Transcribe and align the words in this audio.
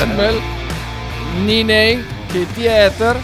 Schemmel, 0.00 0.40
Nine, 1.44 2.02
che 2.26 2.46
Theater. 2.54 3.20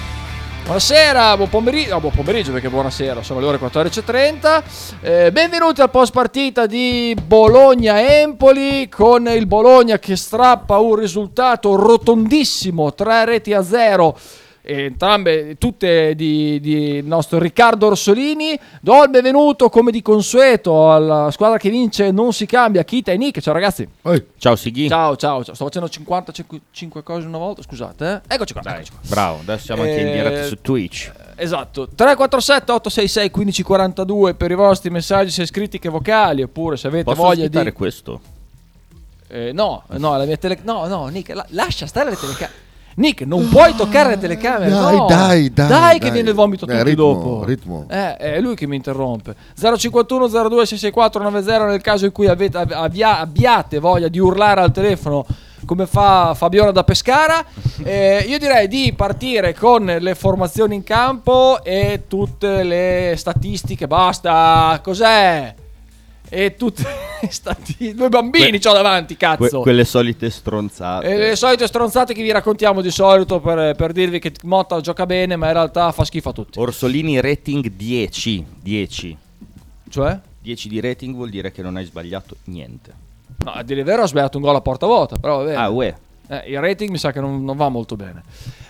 Buonasera, 0.64 1.34
buon 1.38 1.48
pomeriggio, 1.48 1.94
no, 1.94 2.00
buon 2.00 2.12
pomeriggio 2.12 2.52
perché 2.52 2.68
buonasera, 2.68 3.22
sono 3.22 3.40
le 3.40 3.46
ore 3.46 3.58
14.30. 3.58 4.62
Eh, 5.00 5.32
benvenuti 5.32 5.80
al 5.80 5.88
post 5.88 6.12
partita 6.12 6.66
di 6.66 7.16
Bologna-Empoli 7.24 8.90
con 8.90 9.26
il 9.26 9.46
Bologna 9.46 9.98
che 9.98 10.16
strappa 10.16 10.78
un 10.78 10.96
risultato 10.96 11.76
rotondissimo, 11.76 12.92
3 12.92 13.24
reti 13.24 13.54
a 13.54 13.62
0 13.62 14.18
entrambe 14.66 15.56
tutte 15.58 16.14
di, 16.14 16.58
di 16.60 17.02
nostro 17.02 17.38
Riccardo 17.38 17.86
Orsolini. 17.86 18.58
Do 18.80 19.02
il 19.04 19.10
benvenuto 19.10 19.68
come 19.68 19.90
di 19.90 20.02
consueto 20.02 20.92
alla 20.92 21.30
squadra 21.30 21.58
che 21.58 21.70
vince 21.70 22.10
non 22.10 22.32
si 22.32 22.46
cambia, 22.46 22.82
Kita 22.84 23.12
e 23.12 23.16
Nick. 23.16 23.40
Ciao 23.40 23.54
ragazzi. 23.54 23.88
Oi. 24.02 24.26
Ciao 24.38 24.56
Sighi. 24.56 24.88
Ciao, 24.88 25.16
ciao, 25.16 25.44
ciao. 25.44 25.54
Sto 25.54 25.64
facendo 25.64 25.88
55 25.88 27.02
cose 27.02 27.26
una 27.26 27.38
volta, 27.38 27.62
scusate. 27.62 28.22
Eh? 28.28 28.34
Eccoci 28.34 28.52
qua. 28.52 28.62
Dai, 28.62 28.74
eccoci 28.74 28.90
qua. 28.90 29.00
bravo, 29.08 29.38
adesso 29.40 29.64
siamo 29.64 29.82
anche 29.82 30.00
in 30.00 30.06
Eh, 30.08 30.12
diretta 30.12 30.44
su 30.46 30.58
Twitch. 30.60 31.12
Esatto, 31.36 31.86
347 31.94 32.72
866 32.72 33.30
1542 33.34 34.34
per 34.34 34.50
i 34.50 34.54
vostri 34.54 34.90
messaggi 34.90 35.30
sia 35.30 35.44
scritti 35.46 35.78
che 35.78 35.88
vocali, 35.88 36.42
oppure 36.42 36.76
se 36.76 36.86
avete 36.86 37.04
Posso 37.04 37.22
voglia 37.22 37.46
di... 37.46 37.72
questo? 37.72 38.20
Eh, 39.28 39.52
no, 39.52 39.82
no, 39.88 40.16
la 40.16 40.24
mia 40.24 40.36
tele... 40.36 40.58
No, 40.62 40.86
no, 40.86 41.06
Nick, 41.08 41.34
la- 41.34 41.44
lascia 41.50 41.86
stare 41.86 42.10
le 42.10 42.16
telecamere. 42.16 42.64
Nick, 42.96 43.22
non 43.26 43.48
puoi 43.48 43.74
toccare 43.74 44.10
le 44.10 44.18
telecamere. 44.18 44.70
Dai, 44.70 44.96
no. 44.96 45.06
dai, 45.06 45.52
dai, 45.52 45.68
Dai, 45.68 45.92
che 45.98 46.04
dai. 46.06 46.10
viene 46.12 46.28
il 46.30 46.34
vomito 46.34 46.64
Eh, 46.66 46.68
tutti 46.68 46.82
ritmo, 46.82 47.12
dopo. 47.12 47.44
ritmo. 47.44 47.86
Eh, 47.90 48.16
è 48.16 48.40
lui 48.40 48.54
che 48.54 48.66
mi 48.66 48.76
interrompe. 48.76 49.34
051 49.54 50.26
02 50.28 50.66
664 50.66 51.22
90 51.22 51.66
nel 51.66 51.80
caso 51.82 52.06
in 52.06 52.12
cui 52.12 52.26
avete- 52.26 52.56
av- 52.56 52.72
avvia- 52.72 53.18
abbiate 53.20 53.78
voglia 53.80 54.08
di 54.08 54.18
urlare 54.18 54.62
al 54.62 54.72
telefono 54.72 55.26
come 55.66 55.86
fa 55.86 56.32
Fabiola 56.34 56.70
da 56.72 56.84
Pescara. 56.84 57.44
Eh, 57.84 58.24
io 58.26 58.38
direi 58.38 58.66
di 58.66 58.94
partire 58.96 59.54
con 59.54 59.84
le 59.84 60.14
formazioni 60.14 60.74
in 60.76 60.82
campo 60.82 61.62
e 61.62 62.04
tutte 62.08 62.62
le 62.64 63.12
statistiche. 63.16 63.86
Basta, 63.86 64.80
cos'è? 64.82 65.54
E 66.28 66.56
tutte 66.56 66.82
le 67.22 67.30
statistiche. 67.30 67.94
Due 67.94 68.08
bambini 68.08 68.50
Que- 68.50 68.58
c'ho 68.58 68.72
davanti, 68.72 69.16
cazzo. 69.16 69.36
Que- 69.48 69.58
quelle 69.60 69.84
solite 69.84 70.30
stronzate. 70.30 71.06
E 71.06 71.16
le 71.16 71.36
solite 71.36 71.66
stronzate 71.66 72.14
che 72.14 72.22
vi 72.22 72.30
raccontiamo 72.32 72.80
di 72.80 72.90
solito 72.90 73.40
per, 73.40 73.74
per 73.74 73.92
dirvi 73.92 74.18
che 74.18 74.32
Motta 74.42 74.80
gioca 74.80 75.06
bene, 75.06 75.36
ma 75.36 75.46
in 75.46 75.52
realtà 75.52 75.92
fa 75.92 76.04
schifo 76.04 76.30
a 76.30 76.32
tutti. 76.32 76.58
Orsolini 76.58 77.20
rating 77.20 77.70
10. 77.70 78.46
10. 78.62 79.16
Cioè? 79.88 80.18
10 80.40 80.68
di 80.68 80.80
rating 80.80 81.14
vuol 81.14 81.30
dire 81.30 81.50
che 81.52 81.62
non 81.62 81.76
hai 81.76 81.84
sbagliato 81.84 82.36
niente. 82.44 82.92
No, 83.44 83.52
a 83.52 83.62
dire 83.62 83.80
il 83.80 83.86
vero 83.86 84.02
ho 84.02 84.06
sbagliato 84.06 84.38
un 84.38 84.44
gol 84.44 84.54
a 84.56 84.60
porta 84.60 84.86
vuota, 84.86 85.16
però 85.16 85.38
va 85.38 85.44
bene. 85.44 85.56
Ah, 85.56 85.68
uè. 85.70 85.94
Eh, 86.28 86.44
il 86.50 86.60
rating 86.60 86.90
mi 86.90 86.98
sa 86.98 87.12
che 87.12 87.20
non, 87.20 87.44
non 87.44 87.56
va 87.56 87.68
molto 87.68 87.94
bene. 87.96 88.22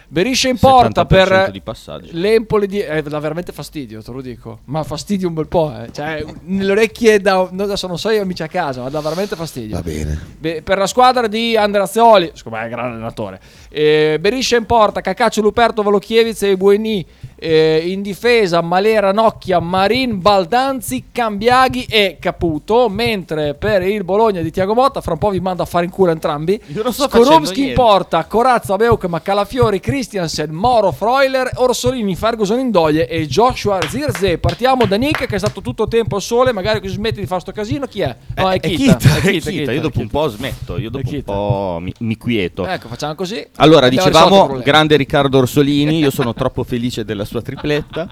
Berisce 0.09 0.49
in 0.49 0.59
porta 0.59 1.03
70% 1.03 1.07
per 1.07 1.51
di 1.51 1.61
passaggi. 1.61 2.11
l'Empoli 2.13 2.67
di... 2.67 2.81
Eh, 2.81 3.03
dà 3.03 3.19
veramente 3.19 3.53
fastidio, 3.53 4.03
te 4.03 4.13
lo 4.13 4.21
dico. 4.21 4.61
Ma 4.67 4.83
fastidio 4.85 5.29
un 5.29 5.35
bel 5.35 5.49
po', 5.49 5.73
eh. 5.77 5.91
Cioè, 5.93 6.25
nelle 6.43 6.73
orecchie 6.73 7.21
da... 7.21 7.49
no, 7.51 7.63
Adesso 7.65 7.87
non 7.87 7.99
so 7.99 8.11
io 8.11 8.23
amici 8.23 8.43
a 8.43 8.49
casa, 8.49 8.83
ma 8.83 8.89
dà 8.89 9.01
veramente 9.01 9.35
fastidio. 9.35 9.77
Va 9.77 9.83
bene. 9.83 10.19
Beh, 10.39 10.63
per 10.63 10.79
la 10.79 10.87
squadra 10.87 11.27
di 11.27 11.57
Andreazioli, 11.57 12.31
secondo 12.35 12.59
me 12.59 12.65
è 12.65 12.67
un 12.69 12.73
gran 12.73 12.93
allenatore. 12.93 13.41
Eh, 13.69 14.19
Beriscia 14.21 14.57
in 14.57 14.67
porta, 14.67 15.01
Cacaccio, 15.01 15.41
Luperto, 15.41 15.83
Volochievez 15.83 16.43
e 16.43 16.57
Bueni. 16.57 17.07
Eh, 17.39 17.83
in 17.87 18.01
difesa 18.03 18.63
Malera, 18.63 19.13
Nocchia, 19.13 19.61
Marin, 19.61 20.21
Baldanzi, 20.21 21.05
Cambiaghi 21.13 21.85
e 21.85 22.17
Caputo. 22.19 22.89
Mentre 22.89 23.55
per 23.55 23.83
il 23.83 24.05
Bologna 24.05 24.41
di 24.41 24.51
Tiago 24.51 24.75
Motta, 24.75 25.01
fra 25.03 25.13
un 25.13 25.19
po' 25.19 25.31
vi 25.31 25.41
mando 25.41 25.63
a 25.63 25.67
fare 25.67 25.85
in 25.85 25.91
culo 25.91 26.13
entrambi. 26.13 26.61
Io 26.69 26.91
facendo 26.93 27.53
in 27.55 27.75
porta, 27.75 28.25
Corazza, 28.25 28.77
Beukema, 28.77 29.21
Calafiori, 29.21 29.81
Christiansen, 29.81 30.51
Moro, 30.51 30.93
Freuler, 30.93 31.51
Orsolini, 31.57 32.17
Ferguson 32.17 32.59
Indoie 32.59 33.07
e 33.07 33.27
Joshua 33.27 33.79
Zirze. 33.87 34.39
Partiamo 34.39 34.87
da 34.87 34.97
Nick 34.97 35.27
che 35.27 35.35
è 35.35 35.39
stato 35.39 35.61
tutto 35.61 35.87
tempo 35.89 36.17
al 36.17 36.23
sole, 36.23 36.53
magari 36.53 36.81
così 36.81 36.95
smette 36.95 37.21
di 37.21 37.27
fare 37.27 37.41
sto 37.43 37.53
casino. 37.53 37.87
Chi 37.87 38.01
è? 38.01 38.17
No, 38.37 38.51
Eh, 38.51 38.55
è 38.57 38.61
Kita. 38.61 38.97
Kita, 38.97 39.09
è 39.09 39.17
è 39.17 39.21
Kita, 39.21 39.31
Kita. 39.31 39.51
Kita, 39.51 39.73
Io 39.73 39.79
è 39.79 39.83
dopo 39.83 39.99
un 39.99 40.07
Kita. 40.07 40.19
po' 40.19 40.29
smetto, 40.29 40.79
io 40.79 40.89
dopo 40.91 41.07
un 41.07 41.13
Kita. 41.13 41.33
po' 41.33 41.79
mi, 41.83 41.93
mi 41.99 42.17
quieto. 42.17 42.67
Ecco, 42.67 42.89
facciamo 42.89 43.15
così. 43.15 43.47
Allora, 43.57 43.91
dicevamo, 43.91 44.59
grande 44.65 44.97
Riccardo 44.97 45.37
Orsolini, 45.39 45.99
io 45.99 46.11
sono 46.11 46.33
troppo 46.33 46.65
felice 46.65 47.05
della 47.05 47.25
sua 47.27 47.43
tripletta 47.43 48.09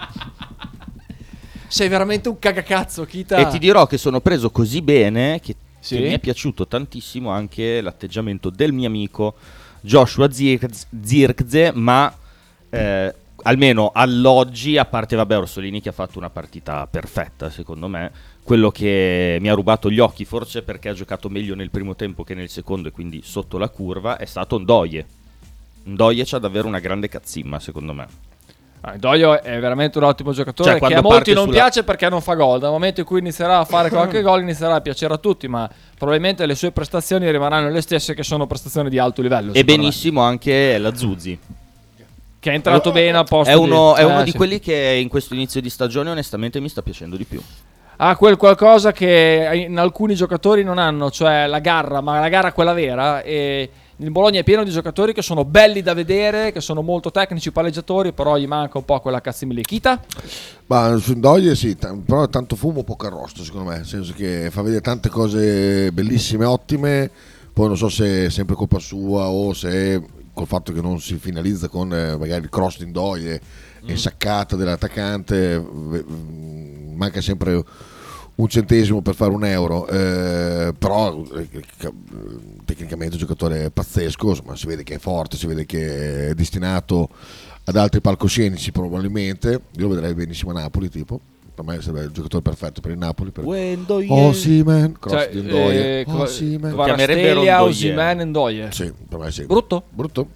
Sei 1.67 1.89
veramente 1.89 2.29
un 2.29 2.39
cagacazzo, 2.39 3.05
Kita. 3.05 3.37
e 3.37 3.49
ti 3.49 3.59
dirò 3.59 3.87
che 3.87 3.99
sono 3.99 4.21
preso 4.21 4.51
così 4.51 4.81
bene 4.81 5.41
che, 5.41 5.57
Sì? 5.81 5.97
che 5.97 6.03
mi 6.03 6.13
è 6.13 6.19
piaciuto 6.21 6.69
tantissimo 6.69 7.31
anche 7.31 7.81
l'atteggiamento 7.81 8.51
del 8.51 8.73
mio 8.73 8.87
amico 8.87 9.35
Joshua 9.81 10.31
Zirkz- 10.31 10.87
Zirkze, 11.03 11.73
ma 11.75 12.15
eh, 12.71 13.15
almeno 13.43 13.91
all'oggi, 13.93 14.79
a 14.79 14.85
parte 14.85 15.17
vabbè 15.17 15.37
Orsolini 15.37 15.81
che 15.81 15.89
ha 15.89 15.93
fatto 15.93 16.19
una 16.19 16.31
partita 16.31 16.87
perfetta 16.87 17.51
secondo 17.51 17.89
me, 17.89 18.11
quello 18.45 18.71
che 18.71 19.39
mi 19.41 19.49
ha 19.49 19.55
rubato 19.55 19.91
gli 19.91 19.99
occhi 19.99 20.25
forse 20.25 20.63
perché 20.63 20.91
ha 20.91 20.95
giocato 20.95 21.29
meglio 21.29 21.55
nel 21.57 21.71
primo 21.71 21.97
tempo 21.97 22.23
che 22.23 22.35
nel 22.35 22.51
secondo 22.51 22.89
e 22.89 22.93
quindi 22.93 23.21
sotto 23.25 23.59
la 23.59 23.69
curva 23.69 24.17
è 24.17 24.27
stato 24.27 24.59
Ndoye. 24.61 25.07
Ndoye 25.87 26.23
c'ha 26.25 26.39
davvero 26.39 26.69
una 26.69 26.79
grande 26.79 27.09
cazzimma 27.09 27.59
secondo 27.59 27.93
me. 27.93 28.07
Ah, 28.87 28.99
Doio 28.99 29.41
è 29.41 29.59
veramente 29.61 29.97
un 29.97 30.05
ottimo 30.05 30.33
giocatore 30.33 30.79
Cioè, 30.79 30.89
che 30.89 30.95
a 30.95 31.01
molti 31.01 31.33
non 31.33 31.45
sulla- 31.45 31.55
piace 31.57 31.85
perché 31.85 32.07
non 32.11 32.21
fa 32.21 32.35
gol. 32.35 32.59
Dal 32.59 32.71
momento 32.71 33.01
in 33.01 33.07
cui 33.07 33.19
inizierà 33.21 33.61
a 33.61 33.65
fare 33.65 33.89
qualche 33.89 34.21
gol 34.21 34.43
inizierà 34.43 34.75
a 34.75 34.81
piacere 34.83 35.15
a 35.15 35.17
tutti, 35.17 35.49
ma 35.49 35.67
probabilmente 35.97 36.45
le 36.45 36.55
sue 36.55 36.71
prestazioni 36.71 37.31
rimarranno 37.31 37.71
le 37.71 37.81
stesse 37.81 38.13
che 38.13 38.23
sono 38.23 38.47
prestazioni 38.47 38.91
di 38.91 38.99
alto 38.99 39.23
livello. 39.23 39.53
E 39.53 39.55
secondo 39.55 39.73
me. 39.73 39.79
benissimo 39.79 40.21
anche 40.21 40.77
la 40.77 40.95
Zuzzi. 40.95 41.39
Che 42.39 42.51
è 42.51 42.55
entrato 42.55 42.93
bene 42.93 43.17
al 43.17 43.25
posto 43.27 43.51
È 43.51 43.57
uno, 43.57 43.95
di, 43.95 44.03
è 44.03 44.05
eh, 44.05 44.07
uno 44.07 44.23
di 44.23 44.31
sì. 44.33 44.37
quelli 44.37 44.61
che 44.61 44.99
in 45.01 45.09
questo 45.09 45.33
inizio 45.33 45.63
di 45.63 45.71
stagione 45.71 46.11
onestamente 46.11 46.61
mi 46.61 46.69
sta 46.69 46.83
piacendo 46.83 47.17
di 47.17 47.25
più. 47.25 47.41
Ha 47.97 48.17
quel 48.17 48.37
qualcosa 48.37 48.93
che 48.93 49.65
in 49.67 49.79
alcuni 49.79 50.15
giocatori 50.15 50.63
non 50.63 50.77
hanno, 50.77 51.11
cioè 51.11 51.47
la 51.47 51.61
garra, 51.61 52.03
ma 52.03 52.21
la 52.21 52.29
garra 52.29 52.53
quella 52.53 52.75
vera. 52.75 53.23
E 53.23 53.71
il 53.99 54.11
Bologna 54.11 54.41
è 54.41 54.45
pieno 54.45 54.65
di 54.65 54.71
giocatori 54.71 55.13
che 55.13 55.23
sono 55.23 55.45
belli 55.45 55.81
da 55.81 55.95
vedere, 55.95 56.51
che 56.51 56.61
sono 56.61 56.83
molto 56.83 57.11
tecnici, 57.11 57.53
palleggiatori, 57.53 58.13
però 58.13 58.37
gli 58.37 58.47
manca 58.47 58.79
un 58.79 58.85
po' 58.85 58.99
quella 59.01 59.21
cazzimilichita. 59.21 60.03
Ma 60.67 60.97
su 60.97 61.13
Indoie 61.13 61.55
sì, 61.55 61.77
t- 61.77 61.95
però 62.05 62.27
tanto 62.29 62.57
fumo, 62.57 62.83
poco 62.83 63.07
arrosto 63.07 63.45
secondo 63.45 63.71
me, 63.71 63.77
nel 63.77 63.87
senso 63.87 64.13
che 64.15 64.49
fa 64.51 64.63
vedere 64.63 64.81
tante 64.81 65.09
cose 65.09 65.93
bellissime, 65.93 66.45
ottime, 66.45 67.11
poi 67.53 67.69
non 67.69 67.77
so 67.77 67.89
se 67.89 68.27
è 68.27 68.31
sempre 68.31 68.57
colpa 68.57 68.81
sua 68.81 69.29
o 69.29 69.53
se 69.53 70.03
col 70.33 70.47
fatto 70.49 70.73
che 70.73 70.81
non 70.81 71.01
si 71.01 71.17
finalizza 71.17 71.69
con 71.69 71.95
eh, 71.95 72.17
magari 72.17 72.43
il 72.43 72.49
cross 72.49 72.79
di 72.79 72.85
Indoie 72.85 73.41
e 73.87 73.97
saccata 73.97 74.57
dell'attaccante, 74.57 75.57
v- 75.59 76.03
v- 76.03 76.95
manca 76.95 77.21
sempre 77.21 77.63
un 78.37 78.49
centesimo 78.49 79.01
per 79.01 79.15
fare 79.15 79.33
un 79.33 79.45
euro, 79.45 79.87
eh, 79.87 80.73
però 80.77 81.23
eh, 81.37 81.49
ca- 81.79 81.93
tecnicamente 82.65 83.11
è 83.17 83.21
un 83.21 83.27
giocatore 83.27 83.71
pazzesco, 83.71 84.37
ma 84.45 84.57
si 84.57 84.67
vede 84.67 84.83
che 84.83 84.95
è 84.95 84.99
forte, 84.99 85.37
si 85.37 85.47
vede 85.47 85.65
che 85.67 86.31
è 86.31 86.35
destinato 86.35 87.09
ad 87.65 87.77
altri 87.77 88.01
palcoscenici 88.01 88.73
probabilmente, 88.73 89.49
io 89.77 89.89
lo 89.89 89.95
vedrei 89.95 90.15
benissimo 90.15 90.51
a 90.51 90.55
Napoli 90.55 90.89
tipo, 90.91 91.21
per 91.55 91.65
me 91.65 91.81
sarebbe 91.81 92.07
il 92.07 92.11
giocatore 92.11 92.43
perfetto 92.43 92.81
per 92.81 92.91
il 92.91 92.99
Napoli. 92.99 93.31
Per... 93.31 93.45
Oh 94.09 94.33
Seaman, 94.33 94.97
cross 94.99 95.13
Cioè, 95.23 95.31
di 95.31 95.41
Ndoye. 95.43 96.01
eh, 96.01 96.05
Oh 96.09 96.15
Kva- 96.15 96.27
Seaman. 96.27 96.75
Chiamerebbero 96.75 97.41
Ndoye. 97.43 97.51
Osimhen 97.69 98.21
e 98.21 98.25
Ndoye. 98.25 98.73
Sì, 98.73 98.93
per 99.09 99.19
me 99.21 99.31
sì. 99.31 99.45
Brutto? 99.47 99.85
Brutto. 99.91 100.27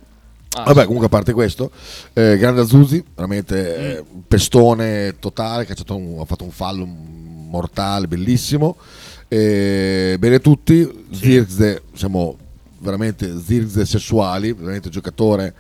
Ah, 0.51 0.63
Vabbè, 0.65 0.85
comunque 0.85 1.07
a 1.07 1.11
parte 1.11 1.33
questo, 1.33 1.71
eh, 2.15 2.37
grande 2.39 2.63
Azuzzi, 2.63 3.05
veramente 3.15 3.77
eh, 3.77 4.05
un 4.13 4.23
pestone 4.27 5.17
totale, 5.19 5.67
che 5.67 5.73
ha, 5.73 5.77
fatto 5.77 5.97
un, 5.97 6.19
ha 6.21 6.25
fatto 6.25 6.45
un 6.45 6.51
fallo 6.51 6.87
mortale, 6.87 8.09
bellissimo. 8.09 8.77
Eh, 9.29 10.17
bene 10.19 10.41
tutti, 10.41 11.07
Zirkze, 11.13 11.83
siamo 11.93 12.37
veramente 12.79 13.39
Zirkze 13.39 13.85
sessuali, 13.85 14.53
veramente 14.53 14.89
giocatore 14.89 15.55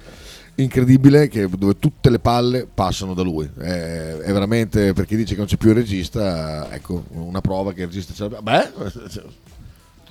incredibile 0.54 1.28
che, 1.28 1.48
dove 1.48 1.78
tutte 1.78 2.10
le 2.10 2.18
palle 2.18 2.66
passano 2.72 3.14
da 3.14 3.22
lui. 3.22 3.48
Eh, 3.60 4.20
è 4.20 4.32
veramente, 4.32 4.92
per 4.92 5.06
chi 5.06 5.16
dice 5.16 5.32
che 5.32 5.38
non 5.38 5.46
c'è 5.46 5.56
più 5.56 5.70
il 5.70 5.76
regista, 5.76 6.72
ecco, 6.72 7.04
una 7.10 7.40
prova 7.40 7.72
che 7.72 7.82
il 7.82 7.86
regista 7.86 8.12
ce 8.12 8.28
l'abbia. 8.28 8.40
Beh, 8.40 8.72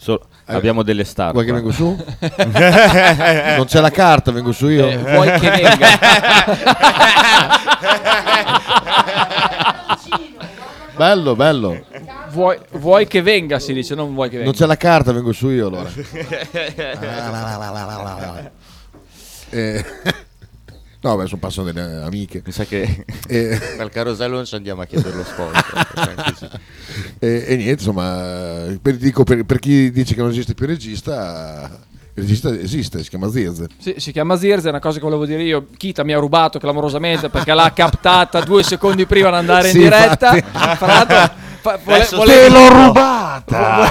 So- 0.07 0.21
Eh, 0.45 0.55
abbiamo 0.55 0.83
delle 0.83 1.03
star. 1.03 1.33
Vuoi 1.33 1.43
che 1.43 1.51
qua. 1.51 1.59
vengo 1.59 1.73
su? 1.73 1.93
non 3.57 3.65
c'è 3.65 3.81
la 3.81 3.89
carta, 3.89 4.31
vengo 4.31 4.53
su 4.53 4.69
io. 4.69 4.87
Eh, 4.87 4.95
vuoi 4.95 5.29
che 5.37 5.49
venga? 5.49 5.87
Bello, 10.95 11.35
bello. 11.35 11.77
vuoi, 12.29 12.57
vuoi 12.71 13.05
che 13.05 13.21
venga, 13.21 13.59
si 13.59 13.73
dice, 13.73 13.95
non 13.95 14.13
vuoi 14.13 14.29
che 14.29 14.37
venga. 14.37 14.49
Non 14.49 14.57
c'è 14.59 14.65
la 14.65 14.77
carta, 14.77 15.11
vengo 15.11 15.33
su 15.33 15.49
io 15.49 15.67
allora. 15.67 15.89
Eh, 19.49 19.81
no, 21.01 21.15
beh, 21.15 21.27
sono 21.27 21.39
passano 21.39 21.71
delle 21.71 22.01
amiche. 22.03 22.41
Mi 22.45 22.51
sa 22.51 22.63
che 22.65 23.05
E, 23.27 23.59
al 23.79 23.89
carosello 23.89 24.35
non 24.35 24.45
ci 24.45 24.55
andiamo 24.55 24.81
a 24.81 24.85
chiedere 24.85 25.15
lo 25.15 25.23
sponsor. 25.23 26.51
e- 27.19 27.45
e 27.47 27.55
niente, 27.55 27.81
insomma, 27.83 28.65
per, 28.81 28.95
dico, 28.97 29.23
per, 29.23 29.43
per 29.43 29.59
chi 29.59 29.91
dice 29.91 30.13
che 30.15 30.21
non 30.21 30.29
esiste 30.31 30.53
più 30.53 30.65
regista, 30.65 31.69
il 32.13 32.23
regista 32.23 32.49
esiste, 32.57 33.03
si 33.03 33.09
chiama 33.09 33.29
Zirze. 33.29 33.67
Sì, 33.77 33.95
si 33.97 34.11
chiama 34.11 34.37
Zirze, 34.37 34.67
è 34.67 34.69
una 34.69 34.79
cosa 34.79 34.97
che 34.97 35.03
volevo 35.03 35.25
dire 35.25 35.43
io. 35.43 35.67
Kita 35.77 36.03
mi 36.03 36.13
ha 36.13 36.19
rubato 36.19 36.57
clamorosamente 36.59 37.29
perché 37.29 37.53
l'ha 37.53 37.71
captata 37.73 38.39
due 38.41 38.63
secondi 38.63 39.05
prima 39.05 39.29
di 39.29 39.35
andare 39.35 39.67
in 39.67 39.73
Sì, 39.73 39.79
diretta. 39.81 40.33
Fra 40.33 40.75
fa- 41.61 41.79
vole- 41.83 41.97
Adesso 41.97 42.15
volevo- 42.17 42.41
Te 42.41 42.49
l'ho 42.49 42.85
rubata! 42.85 43.89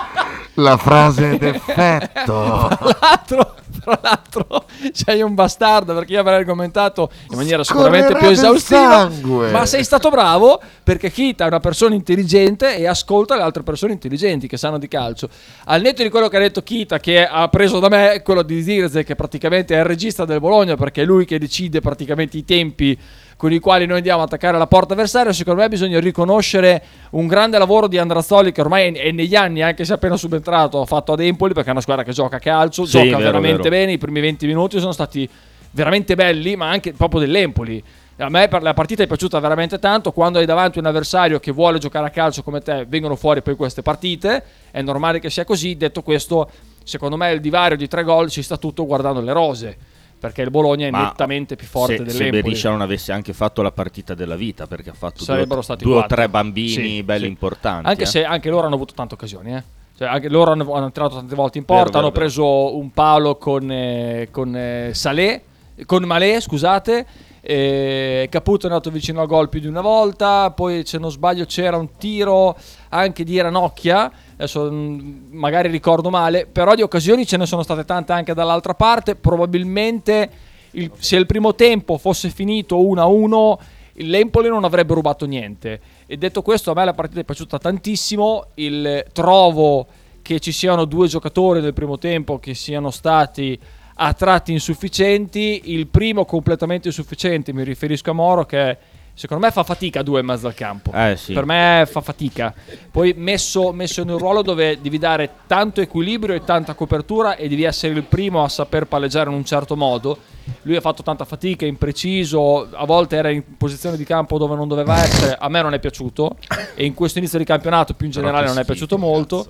la 0.54 0.76
frase 0.76 1.38
d'effetto. 1.38 2.68
Tra 2.78 2.96
l'altro, 3.00 3.54
tra 3.80 3.98
l'altro 4.02 4.64
sei 4.92 5.22
un 5.22 5.34
bastardo 5.34 5.94
perché 5.94 6.12
io 6.12 6.20
avrei 6.20 6.36
argomentato 6.36 7.10
in 7.30 7.36
maniera 7.36 7.64
sicuramente 7.64 8.14
più 8.16 8.28
esaustiva. 8.28 9.10
Ma 9.50 9.66
sei 9.66 9.84
stato 9.84 10.10
bravo 10.10 10.60
perché 10.82 11.10
Kita 11.10 11.44
è 11.44 11.46
una 11.48 11.60
persona 11.60 11.94
intelligente 11.94 12.76
e 12.76 12.86
ascolta 12.86 13.36
le 13.36 13.42
altre 13.42 13.62
persone 13.62 13.92
intelligenti 13.92 14.46
che 14.46 14.56
sanno 14.56 14.78
di 14.78 14.88
calcio. 14.88 15.28
Al 15.64 15.80
netto 15.80 16.02
di 16.02 16.08
quello 16.10 16.28
che 16.28 16.36
ha 16.36 16.40
detto 16.40 16.62
Kita, 16.62 16.98
che 16.98 17.26
ha 17.26 17.48
preso 17.48 17.78
da 17.78 17.88
me, 17.88 18.22
quello 18.22 18.42
di 18.42 18.62
Zirze, 18.62 19.04
che 19.04 19.14
praticamente 19.14 19.74
è 19.74 19.78
il 19.78 19.84
regista 19.84 20.24
del 20.24 20.40
Bologna 20.40 20.76
perché 20.76 21.02
è 21.02 21.04
lui 21.04 21.24
che 21.24 21.38
decide 21.38 21.80
praticamente 21.80 22.36
i 22.36 22.44
tempi 22.44 22.98
con 23.40 23.50
i 23.54 23.58
quali 23.58 23.86
noi 23.86 23.96
andiamo 23.96 24.20
a 24.20 24.24
attaccare 24.24 24.58
la 24.58 24.66
porta 24.66 24.92
avversaria, 24.92 25.32
secondo 25.32 25.62
me 25.62 25.68
bisogna 25.70 25.98
riconoscere 25.98 26.82
un 27.12 27.26
grande 27.26 27.56
lavoro 27.56 27.88
di 27.88 27.96
Andrazzoli 27.96 28.52
che 28.52 28.60
ormai 28.60 28.92
è 28.92 29.12
negli 29.12 29.34
anni, 29.34 29.62
anche 29.62 29.86
se 29.86 29.92
è 29.92 29.96
appena 29.96 30.18
subentrato, 30.18 30.78
ha 30.78 30.84
fatto 30.84 31.14
ad 31.14 31.20
Empoli 31.20 31.54
perché 31.54 31.70
è 31.70 31.72
una 31.72 31.80
squadra 31.80 32.04
che 32.04 32.12
gioca 32.12 32.36
a 32.36 32.38
calcio, 32.38 32.84
Sì, 32.84 32.98
gioca 32.98 33.16
vero, 33.16 33.18
veramente 33.30 33.70
vero. 33.70 33.70
bene, 33.70 33.92
i 33.92 33.96
primi 33.96 34.20
20 34.20 34.46
minuti 34.46 34.78
sono 34.78 34.92
stati 34.92 35.26
veramente 35.70 36.16
belli, 36.16 36.54
ma 36.54 36.68
anche 36.68 36.92
proprio 36.92 37.20
dell'Empoli. 37.20 37.82
A 38.18 38.28
me 38.28 38.46
la 38.60 38.74
partita 38.74 39.04
è 39.04 39.06
piaciuta 39.06 39.40
veramente 39.40 39.78
tanto. 39.78 40.12
Quando 40.12 40.38
hai 40.38 40.44
davanti 40.44 40.78
un 40.78 40.84
avversario 40.84 41.40
che 41.40 41.50
vuole 41.50 41.78
giocare 41.78 42.08
a 42.08 42.10
calcio 42.10 42.42
come 42.42 42.60
te, 42.60 42.84
vengono 42.86 43.16
fuori 43.16 43.40
poi 43.40 43.56
queste 43.56 43.80
partite. 43.80 44.44
È 44.70 44.82
normale 44.82 45.18
che 45.18 45.30
sia 45.30 45.46
così. 45.46 45.78
Detto 45.78 46.02
questo, 46.02 46.50
secondo 46.84 47.16
me 47.16 47.32
il 47.32 47.40
divario 47.40 47.78
di 47.78 47.88
tre 47.88 48.04
gol 48.04 48.28
ci 48.28 48.42
sta 48.42 48.58
tutto 48.58 48.84
guardando 48.84 49.22
le 49.22 49.32
rose. 49.32 49.76
Perché 50.20 50.42
il 50.42 50.50
Bologna 50.50 50.86
è 50.86 50.90
Ma 50.90 51.04
nettamente 51.04 51.56
più 51.56 51.66
forte 51.66 51.96
se, 51.96 52.04
se 52.04 52.12
dell'Empoli. 52.18 52.42
Beriscia 52.42 52.68
non 52.68 52.82
avesse 52.82 53.10
anche 53.10 53.32
fatto 53.32 53.62
la 53.62 53.72
partita 53.72 54.12
della 54.12 54.36
vita, 54.36 54.66
perché 54.66 54.90
ha 54.90 54.94
fatto 54.94 55.16
due, 55.16 55.24
Sarebbero 55.24 55.60
o- 55.60 55.62
stati 55.62 55.82
due 55.82 55.96
o 55.96 56.06
tre 56.06 56.28
bambini 56.28 56.68
Sì, 56.68 57.02
belli 57.02 57.24
sì. 57.24 57.28
importanti. 57.30 57.88
Anche 57.88 58.02
eh. 58.02 58.06
se 58.06 58.24
anche 58.24 58.50
loro 58.50 58.66
hanno 58.66 58.74
avuto 58.74 58.92
tante 58.94 59.14
occasioni, 59.14 59.54
eh. 59.56 59.62
Cioè, 59.96 60.08
anche 60.08 60.28
loro 60.28 60.52
hanno, 60.52 60.72
hanno 60.74 60.86
entrato 60.86 61.14
tante 61.16 61.34
volte 61.34 61.56
in 61.58 61.64
porta, 61.64 61.84
Vero, 61.84 61.98
hanno 61.98 62.08
vero, 62.08 62.20
preso 62.20 62.76
un 62.76 62.90
palo 62.92 63.36
con, 63.36 63.70
eh, 63.70 64.28
con 64.30 64.54
eh, 64.54 64.90
Salé, 64.92 65.42
con 65.86 66.04
Malé, 66.04 66.40
scusate. 66.40 67.06
eh, 67.42 68.28
Caputo 68.30 68.66
è 68.66 68.70
andato 68.70 68.90
vicino 68.90 69.22
al 69.22 69.26
gol 69.26 69.48
più 69.48 69.60
di 69.60 69.66
una 69.66 69.80
volta. 69.80 70.50
Poi, 70.50 70.84
se 70.84 70.98
non 70.98 71.10
sbaglio, 71.10 71.46
c'era 71.46 71.76
un 71.78 71.96
tiro 71.96 72.56
anche 72.90 73.24
di 73.24 73.40
Ranocchia. 73.40 74.10
Adesso 74.40 74.72
mh, 74.72 75.26
magari 75.32 75.68
ricordo 75.68 76.08
male, 76.08 76.46
però 76.50 76.74
di 76.74 76.80
occasioni 76.80 77.26
ce 77.26 77.36
ne 77.36 77.44
sono 77.44 77.62
state 77.62 77.84
tante 77.84 78.12
anche 78.12 78.32
dall'altra 78.32 78.72
parte. 78.72 79.14
Probabilmente 79.14 80.30
il- 80.72 80.90
se 80.98 81.16
il 81.16 81.26
primo 81.26 81.54
tempo 81.54 81.98
fosse 81.98 82.30
finito 82.30 82.80
1-1, 82.80 83.58
l'Empoli 83.94 84.48
non 84.48 84.64
avrebbe 84.64 84.94
rubato 84.94 85.26
niente. 85.26 85.80
E 86.06 86.16
detto 86.16 86.40
questo, 86.40 86.70
a 86.70 86.74
me 86.74 86.86
la 86.86 86.94
partita 86.94 87.20
è 87.20 87.24
piaciuta 87.24 87.58
tantissimo. 87.58 88.46
Il, 88.54 89.04
trovo 89.12 89.86
che 90.22 90.40
ci 90.40 90.52
siano 90.52 90.86
due 90.86 91.06
giocatori 91.06 91.60
nel 91.60 91.74
primo 91.74 91.98
tempo 91.98 92.38
che 92.38 92.54
siano 92.54 92.90
stati 92.90 93.58
a 93.96 94.12
tratti 94.14 94.52
insufficienti. 94.52 95.62
Il 95.66 95.86
primo 95.88 96.24
completamente 96.24 96.88
insufficiente, 96.88 97.52
mi 97.52 97.62
riferisco 97.62 98.10
a 98.10 98.14
Moro, 98.14 98.46
che 98.46 98.78
secondo 99.14 99.44
me 99.44 99.52
fa 99.52 99.62
fatica 99.62 100.02
due 100.02 100.20
in 100.20 100.26
mezzo 100.26 100.46
al 100.46 100.54
campo. 100.54 100.92
Eh, 100.92 101.16
sì. 101.16 101.32
Per 101.32 101.44
me 101.44 101.86
fa 101.90 102.00
fatica. 102.00 102.54
Poi 102.90 103.14
messo, 103.16 103.72
messo 103.72 104.00
in 104.00 104.10
un 104.10 104.18
ruolo 104.18 104.42
dove 104.42 104.80
devi 104.80 104.98
dare 104.98 105.30
tanto 105.46 105.80
equilibrio 105.80 106.34
e 106.34 106.44
tanta 106.44 106.74
copertura 106.74 107.36
e 107.36 107.48
devi 107.48 107.64
essere 107.64 107.94
il 107.94 108.02
primo 108.04 108.42
a 108.42 108.48
saper 108.48 108.86
palleggiare 108.86 109.30
in 109.30 109.36
un 109.36 109.44
certo 109.44 109.76
modo. 109.76 110.18
Lui 110.62 110.76
ha 110.76 110.80
fatto 110.80 111.02
tanta 111.02 111.24
fatica, 111.24 111.66
impreciso, 111.66 112.68
a 112.72 112.84
volte 112.84 113.16
era 113.16 113.30
in 113.30 113.56
posizione 113.56 113.96
di 113.96 114.04
campo 114.04 114.38
dove 114.38 114.54
non 114.56 114.68
doveva 114.68 115.02
essere. 115.02 115.36
A 115.38 115.48
me 115.48 115.62
non 115.62 115.74
è 115.74 115.78
piaciuto 115.78 116.36
e 116.74 116.84
in 116.84 116.94
questo 116.94 117.18
inizio 117.18 117.38
di 117.38 117.44
campionato 117.44 117.94
più 117.94 118.06
in 118.06 118.12
generale 118.12 118.46
non 118.46 118.58
è 118.58 118.64
piaciuto 118.64 118.98
molto. 118.98 119.46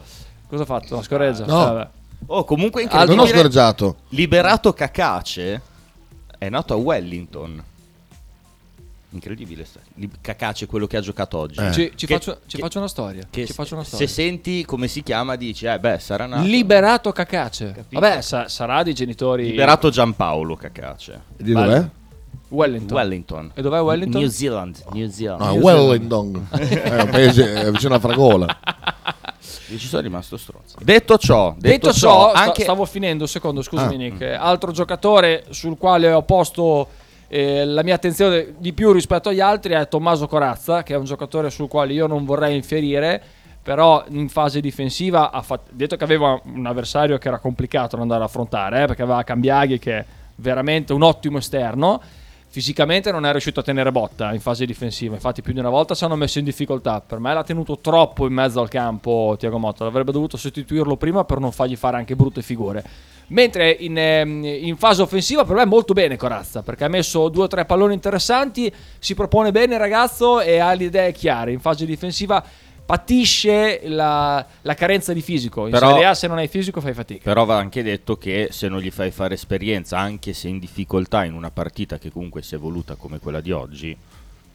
Cosa 0.49 0.62
ha 0.65 0.67
fatto? 0.67 0.95
Una 0.95 1.03
scorreggia? 1.03 1.47
No. 1.47 1.59
Vabbè. 1.59 1.89
Oh, 2.27 2.45
comunque 2.45 2.87
non 2.91 3.19
ho 3.19 3.27
scorreggiato. 3.27 3.97
Liberato 4.09 4.73
Cacace 4.73 5.62
è 6.37 6.49
nato 6.49 6.75
a 6.75 6.77
Wellington. 6.77 7.62
Incredibile. 9.12 9.67
Cacace 10.21 10.67
quello 10.67 10.87
che 10.87 10.97
ha 10.97 11.01
giocato 11.01 11.37
oggi. 11.39 11.59
Eh. 11.61 11.73
Ci, 11.73 11.93
ci 11.97 12.07
Che- 12.07 12.15
faccio, 12.15 12.39
ci 12.47 12.57
che- 12.57 12.62
faccio 12.62 12.79
una 12.79 12.87
storia. 12.89 13.27
che 13.29 13.45
ci 13.47 13.53
faccio 13.53 13.75
una 13.75 13.83
se 13.83 13.91
storia. 13.91 14.09
senti 14.09 14.65
come 14.65 14.87
si 14.87 15.03
chiama 15.03 15.35
dici, 15.37 15.67
eh 15.67 15.79
beh, 15.81 15.99
sarà 15.99 16.27
nato. 16.27 16.47
Liberato 16.47 17.11
Cacace. 17.11 17.73
Capito. 17.73 17.99
Vabbè, 18.01 18.21
sa- 18.21 18.49
sarà 18.49 18.83
di 18.85 18.95
genitori. 18.95 19.47
Liberato 19.47 19.91
Giampaolo 19.91 20.55
Cacace. 20.55 21.23
Di 21.37 21.53
dov'è? 21.53 21.89
Wellington. 22.51 22.97
Wellington. 22.97 23.51
E 23.55 23.62
dov'è 23.62 23.81
Wellington? 23.81 24.21
New 24.21 24.31
Zealand. 24.31 24.83
New 24.93 25.09
Zealand. 25.09 25.41
No, 25.41 25.53
Wellington. 25.55 26.49
È 26.51 27.01
un 27.03 27.09
paese 27.11 27.53
eh, 27.67 27.71
vicino 27.73 27.95
a 27.95 27.99
Fragola. 28.01 28.59
Io 29.71 29.79
ci 29.79 29.87
sono 29.87 30.02
rimasto 30.02 30.37
stronzo. 30.37 30.76
Detto 30.83 31.17
ciò, 31.17 31.55
detto, 31.57 31.87
Detto 31.88 31.93
ciò, 31.93 32.33
anche 32.33 32.62
stavo 32.62 32.85
finendo 32.87 33.23
un 33.25 33.29
secondo, 33.29 33.62
scusami 33.62 33.95
Ah. 33.95 33.99
Nick. 33.99 34.21
Eh, 34.21 34.35
Altro 34.35 34.73
giocatore 34.73 35.47
sul 35.50 35.76
quale 35.79 36.12
ho 36.12 36.23
posto 36.23 36.88
eh, 37.33 37.65
la 37.65 37.85
mia 37.85 37.95
attenzione 37.95 38.55
di 38.59 38.73
più 38.73 38.91
rispetto 38.91 39.29
agli 39.29 39.39
altri 39.39 39.75
è 39.75 39.87
Tommaso 39.87 40.27
Corazza, 40.27 40.83
che 40.83 40.95
è 40.95 40.97
un 40.97 41.05
giocatore 41.05 41.49
sul 41.51 41.69
quale 41.69 41.93
io 41.93 42.09
non 42.09 42.25
vorrei 42.25 42.57
infierire, 42.57 43.23
però 43.63 44.03
in 44.09 44.29
fase 44.29 44.61
difensiva 44.61 45.31
ha 45.31 45.41
fatto, 45.41 45.71
detto 45.71 45.95
che 45.95 46.03
aveva 46.03 46.41
un 46.43 46.67
avversario 46.67 47.19
che 47.19 47.29
era 47.29 47.39
complicato 47.39 47.95
da 47.95 48.03
andare 48.03 48.23
a 48.23 48.25
affrontare, 48.25 48.83
eh, 48.83 48.87
perché 48.87 49.03
aveva 49.03 49.23
Cambiaghi 49.23 49.79
che 49.79 49.99
è 49.99 50.05
veramente 50.37 50.93
un 50.93 51.03
ottimo 51.03 51.39
esterno. 51.39 52.01
Fisicamente 52.52 53.12
non 53.12 53.25
è 53.25 53.30
riuscito 53.30 53.61
a 53.61 53.62
tenere 53.62 53.92
botta 53.92 54.33
in 54.35 54.40
fase 54.40 54.66
difensiva, 54.66 55.14
infatti 55.14 55.40
più 55.40 55.52
di 55.52 55.61
una 55.61 55.69
volta 55.69 55.95
ci 55.95 56.02
hanno 56.02 56.16
messo 56.16 56.40
in 56.40 56.45
difficoltà. 56.45 57.00
Per 57.00 57.21
me 57.21 57.33
l'ha 57.33 57.45
tenuto 57.45 57.78
troppo 57.78 58.26
in 58.26 58.33
mezzo 58.33 58.61
al 58.61 58.69
campo 58.69 59.37
Tiago 59.38 59.59
Motta, 59.59 59.87
avrebbe 59.87 60.11
dovuto 60.11 60.37
sostituirlo 60.37 60.97
prima 60.97 61.23
per 61.23 61.38
non 61.38 61.52
fargli 61.52 61.76
fare 61.76 61.97
anche 61.97 62.16
brutte 62.16 62.42
figure. 62.42 62.83
Mentre 63.28 63.71
in, 63.71 63.97
ehm, 63.97 64.42
in 64.45 64.76
fase 64.76 65.02
offensiva 65.02 65.45
per 65.45 65.54
me 65.54 65.62
è 65.62 65.66
molto 65.66 65.92
bene 65.92 66.16
Corazza, 66.16 66.62
perché 66.62 66.83
ha 66.83 66.88
messo 66.88 67.28
due 67.28 67.45
o 67.45 67.47
tre 67.47 67.64
palloni 67.64 67.95
interessanti, 67.95 68.73
si 68.99 69.14
propone 69.14 69.52
bene 69.52 69.75
il 69.75 69.80
ragazzo 69.80 70.40
e 70.40 70.59
ha 70.59 70.75
le 70.75 70.85
idee 70.87 71.12
chiare. 71.12 71.52
In 71.52 71.61
fase 71.61 71.87
difensiva 71.87 72.45
patisce 72.90 73.82
la, 73.85 74.44
la 74.62 74.75
carenza 74.75 75.12
di 75.12 75.23
fisico. 75.23 75.66
In 75.66 75.70
Però- 75.70 75.90
Serie 75.90 76.06
A 76.06 76.14
se 76.14 76.26
non 76.26 76.38
hai 76.38 76.49
fisico 76.49 76.80
fai 76.80 76.92
fatica. 76.92 77.20
Però 77.23 77.44
va 77.44 77.56
anche 77.56 77.85
detto 77.85 78.18
che 78.18 78.49
se 78.50 78.66
non 78.66 78.80
gli 78.80 78.90
fai 78.90 79.12
fare 79.12 79.35
esperienza, 79.35 79.97
anche 79.97 80.32
se 80.32 80.49
in 80.49 80.59
difficoltà 80.59 81.25
in 81.25 81.35
una 81.35 81.52
partita 81.52 81.99
che 81.99 82.11
comunque 82.11 82.42
si 82.42 82.56
è 82.56 82.59
voluta 82.59 82.97
come 82.97 83.20
quella 83.20 83.40
di 83.40 83.52
oggi, 83.52 83.97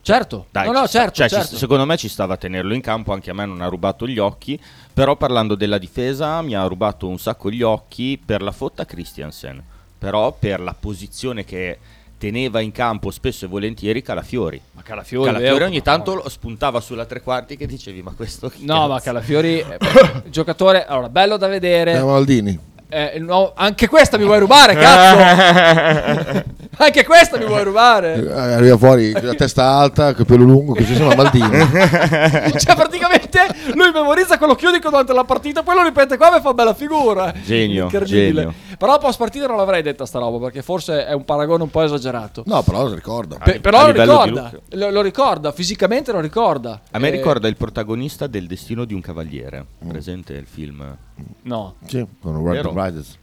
Certo, 0.02 0.46
dai, 0.52 0.68
no, 0.68 0.74
ci 0.74 0.80
no, 0.82 0.88
certo, 0.88 1.14
cioè, 1.16 1.30
ci- 1.30 1.36
certo. 1.36 1.56
secondo 1.58 1.86
me 1.86 1.98
ci 1.98 2.10
stava 2.10 2.36
a 2.36 2.38
tenerlo 2.38 2.76
in 2.76 2.82
campo, 2.82 3.12
anche 3.12 3.32
a 3.32 3.34
me 3.34 3.46
non 3.46 3.62
ha 3.62 3.68
rubato 3.68 4.06
gli 4.06 4.20
occhi, 4.20 4.60
però 4.94 5.16
parlando 5.16 5.56
della 5.56 5.80
difesa 5.80 6.42
mi 6.44 6.54
ha 6.56 6.64
rubato 6.68 7.08
un 7.08 7.18
sacco 7.18 7.50
gli 7.50 7.64
occhi 7.64 8.22
per 8.24 8.44
la 8.44 8.52
fotta 8.52 8.86
Christiansen, 8.86 9.64
però 9.98 10.32
per 10.38 10.60
la 10.60 10.76
posizione 10.80 11.44
che 11.44 11.80
teneva 12.18 12.60
in 12.62 12.72
campo 12.72 13.12
spesso 13.12 13.46
e 13.46 13.48
volentieri 13.48 14.02
Calafiori. 14.02 14.60
Ma 14.72 14.82
Calafiori, 14.82 15.26
Calafiori 15.26 15.54
vero? 15.54 15.66
ogni 15.66 15.82
tanto 15.82 16.16
lo 16.16 16.30
spuntava 16.30 16.80
sulla 16.80 17.06
tre 17.06 17.22
quarti 17.22 17.58
che 17.58 17.66
dicevi 17.68 18.02
ma 18.02 18.14
questo 18.16 18.50
chi 18.50 18.66
No, 18.66 18.74
cazzo?" 18.74 18.88
ma 18.88 19.00
Calafiori, 19.02 19.60
eh, 19.60 19.78
giocatore, 20.30 20.86
allora, 20.86 21.10
bello 21.10 21.38
da 21.38 21.48
vedere. 21.48 21.92
Siamo 21.94 22.12
Maldini. 22.12 22.60
Eh, 22.96 23.20
no, 23.20 23.52
anche 23.56 23.90
questa 23.90 24.18
mi 24.18 24.24
vuoi 24.24 24.40
rubare, 24.40 24.74
cazzo! 24.74 26.44
anche 26.78 27.04
questa 27.04 27.38
mi 27.38 27.44
vuoi 27.46 27.66
rubare! 27.66 28.14
Eh, 28.26 28.32
Arriva 28.32 28.78
fuori 28.78 29.12
la 29.12 29.34
testa 29.34 29.66
alta, 29.70 30.14
capello 30.14 30.46
lungo, 30.46 30.76
così 30.76 30.96
sembra 30.96 31.14
Maldini. 31.16 31.50
cioè, 32.58 32.74
praticamente 32.74 33.40
lui 33.74 33.92
memorizza 33.92 34.38
quello 34.38 34.56
che 34.56 34.64
io 34.64 34.72
dico 34.72 34.90
durante 34.90 35.12
la 35.12 35.26
partita, 35.26 35.62
poi 35.62 35.76
lo 35.76 35.84
ripete 35.84 36.16
qua 36.16 36.38
e 36.38 36.40
fa 36.40 36.54
bella 36.54 36.74
figura. 36.74 37.34
Genio, 37.44 37.84
Incredibile. 37.84 38.34
genio. 38.34 38.54
Però 38.78 38.98
post 38.98 39.18
partita 39.18 39.46
non 39.48 39.58
l'avrei 39.58 39.82
detta 39.82 40.06
sta 40.06 40.20
roba, 40.20 40.38
perché 40.46 40.62
forse 40.62 41.06
è 41.06 41.12
un 41.14 41.26
paragone 41.26 41.64
un 41.64 41.70
po' 41.70 41.82
esagerato. 41.82 42.44
No, 42.46 42.62
però 42.64 42.84
lo 42.88 42.94
ricorda. 42.94 43.38
Pe- 43.44 43.60
però 43.60 43.88
lo 43.88 43.92
ricorda, 43.92 44.52
lo, 44.70 44.90
lo 44.90 45.02
ricorda, 45.02 45.52
fisicamente 45.52 46.14
lo 46.14 46.22
ricorda. 46.22 46.80
A 46.92 47.00
me 47.00 47.10
Eh, 47.10 47.12
ricorda 47.12 47.50
il 47.50 47.58
protagonista 47.58 48.28
del 48.28 48.48
destino 48.48 48.86
di 48.86 48.94
un 48.94 49.02
cavaliere. 49.02 49.66
Presente 49.86 50.32
il 50.34 50.46
film? 50.46 50.96
No. 51.44 51.76
Sì, 51.88 52.06
con 52.22 52.44
Vero? 52.44 52.72
Riders. 52.86 53.18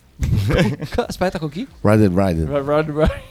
Aspetta, 1.06 1.38
con 1.38 1.48
chi? 1.48 1.66
Red 1.80 2.00
Riders. 2.00 2.48
Right, 2.48 2.66
right, 2.66 2.88
right. 2.88 3.22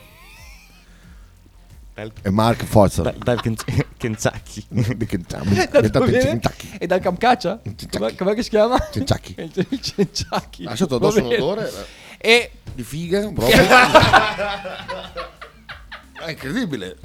E 2.22 2.30
Mark 2.30 2.64
Forza. 2.64 3.02
dal 3.18 3.40
Kentucky. 3.98 4.64
Di 4.96 5.06
Kentucky. 5.06 5.54
Da 5.54 5.62
È 5.62 5.66
stato 5.68 5.88
dove 5.90 6.04
in 6.06 6.10
viene? 6.10 6.28
Kentucky. 6.40 6.68
E 6.78 6.86
dal 6.86 7.00
Kamchacha? 7.00 7.60
Kentucky. 7.62 7.98
Com'è, 7.98 8.14
com'è 8.14 8.34
che 8.34 8.42
si 8.42 8.48
chiama? 8.50 8.78
Kentucky. 8.78 9.34
Il 9.36 9.50
il 9.68 9.80
Kentucky. 9.94 10.64
Ha 10.64 10.70
lasciato 10.70 10.98
Va 10.98 11.06
addosso 11.06 11.22
un 11.22 11.28
bene. 11.28 11.42
odore 11.42 11.70
E 12.18 12.50
di 12.74 12.82
figa, 12.82 13.20
proprio. 13.30 13.56
È 16.24 16.30
incredibile. 16.30 16.96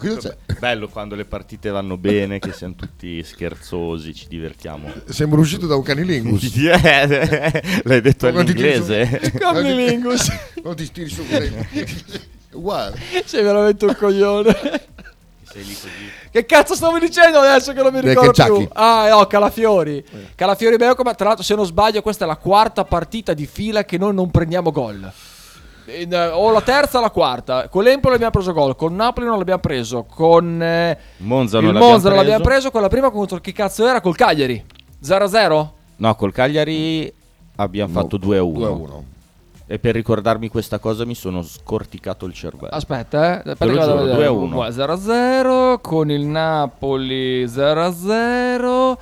Cosa 0.00 0.18
c'è? 0.46 0.54
Bello 0.58 0.88
quando 0.88 1.14
le 1.14 1.24
partite 1.24 1.70
vanno 1.70 1.96
bene, 1.96 2.38
che 2.38 2.52
siamo 2.52 2.74
tutti 2.74 3.22
scherzosi, 3.22 4.14
ci 4.14 4.26
divertiamo. 4.28 4.90
Sembra 5.08 5.38
uscito 5.40 5.66
da 5.66 5.76
un 5.76 5.82
canilingus. 5.82 6.54
L'hai 7.84 8.00
detto 8.00 8.26
tiri 8.26 8.38
all'inglese? 8.38 9.32
Camlilingus. 9.38 10.30
Non 10.62 10.74
ti 10.74 10.84
stiri 10.86 11.08
su. 11.08 11.22
Uguale. 12.52 12.98
Sei 13.24 13.42
veramente 13.42 13.84
un 13.84 13.94
coglione. 13.96 14.54
Sei 15.44 15.64
lì 15.64 15.74
così. 15.74 15.88
Che 16.30 16.46
cazzo 16.46 16.74
stavo 16.74 16.98
dicendo 16.98 17.38
adesso 17.38 17.72
che 17.72 17.82
non 17.82 17.92
mi 17.92 18.00
ricordo 18.00 18.44
più? 18.44 18.68
Ah, 18.72 19.08
no, 19.10 19.26
Calafiori. 19.26 20.04
Calafiori 20.34 20.76
Beuco, 20.76 21.02
ma 21.02 21.14
tra 21.14 21.26
l'altro 21.26 21.44
se 21.44 21.54
non 21.54 21.66
sbaglio 21.66 22.02
questa 22.02 22.24
è 22.24 22.28
la 22.28 22.36
quarta 22.36 22.84
partita 22.84 23.34
di 23.34 23.46
fila 23.46 23.84
che 23.84 23.98
noi 23.98 24.14
non 24.14 24.30
prendiamo 24.30 24.70
gol. 24.70 25.12
In, 25.98 26.12
eh, 26.12 26.28
o 26.28 26.50
la 26.50 26.60
terza 26.60 26.98
o 26.98 27.00
la 27.00 27.10
quarta. 27.10 27.68
Con 27.68 27.82
l'Empoli 27.82 28.14
abbiamo 28.14 28.32
preso 28.32 28.52
gol, 28.52 28.76
con 28.76 28.94
Napoli 28.94 29.26
non 29.26 29.38
l'abbiamo 29.38 29.60
preso, 29.60 30.04
con 30.04 30.62
eh, 30.62 30.98
Monza 31.18 31.58
il 31.58 31.64
non 31.64 31.72
l'abbiamo 31.74 31.92
Monza 31.92 32.08
non 32.08 32.18
l'abbiamo 32.18 32.44
preso. 32.44 32.58
preso, 32.58 32.70
con 32.70 32.82
la 32.82 32.88
prima 32.88 33.10
contro 33.10 33.38
chi 33.38 33.52
cazzo 33.52 33.86
era? 33.86 34.00
Col 34.00 34.16
Cagliari. 34.16 34.64
0-0? 35.02 35.68
No, 35.96 36.14
col 36.14 36.32
Cagliari 36.32 37.12
abbiamo 37.56 37.92
fatto 37.92 38.16
2 38.16 38.38
a 38.38 38.42
1. 38.42 38.58
2 38.58 38.66
a 38.66 38.70
1. 38.70 39.04
E 39.66 39.78
per 39.78 39.94
ricordarmi 39.94 40.48
questa 40.48 40.80
cosa 40.80 41.04
mi 41.04 41.14
sono 41.14 41.42
scorticato 41.42 42.26
il 42.26 42.34
cervello. 42.34 42.72
Aspetta, 42.72 43.42
eh. 43.44 43.50
Aspetta 43.50 43.66
giuro, 43.66 44.02
vedere. 44.02 44.26
2-1. 44.26 44.68
0-0 44.68 45.80
con 45.80 46.10
il 46.10 46.22
Napoli 46.26 47.44
0-0 47.44 48.96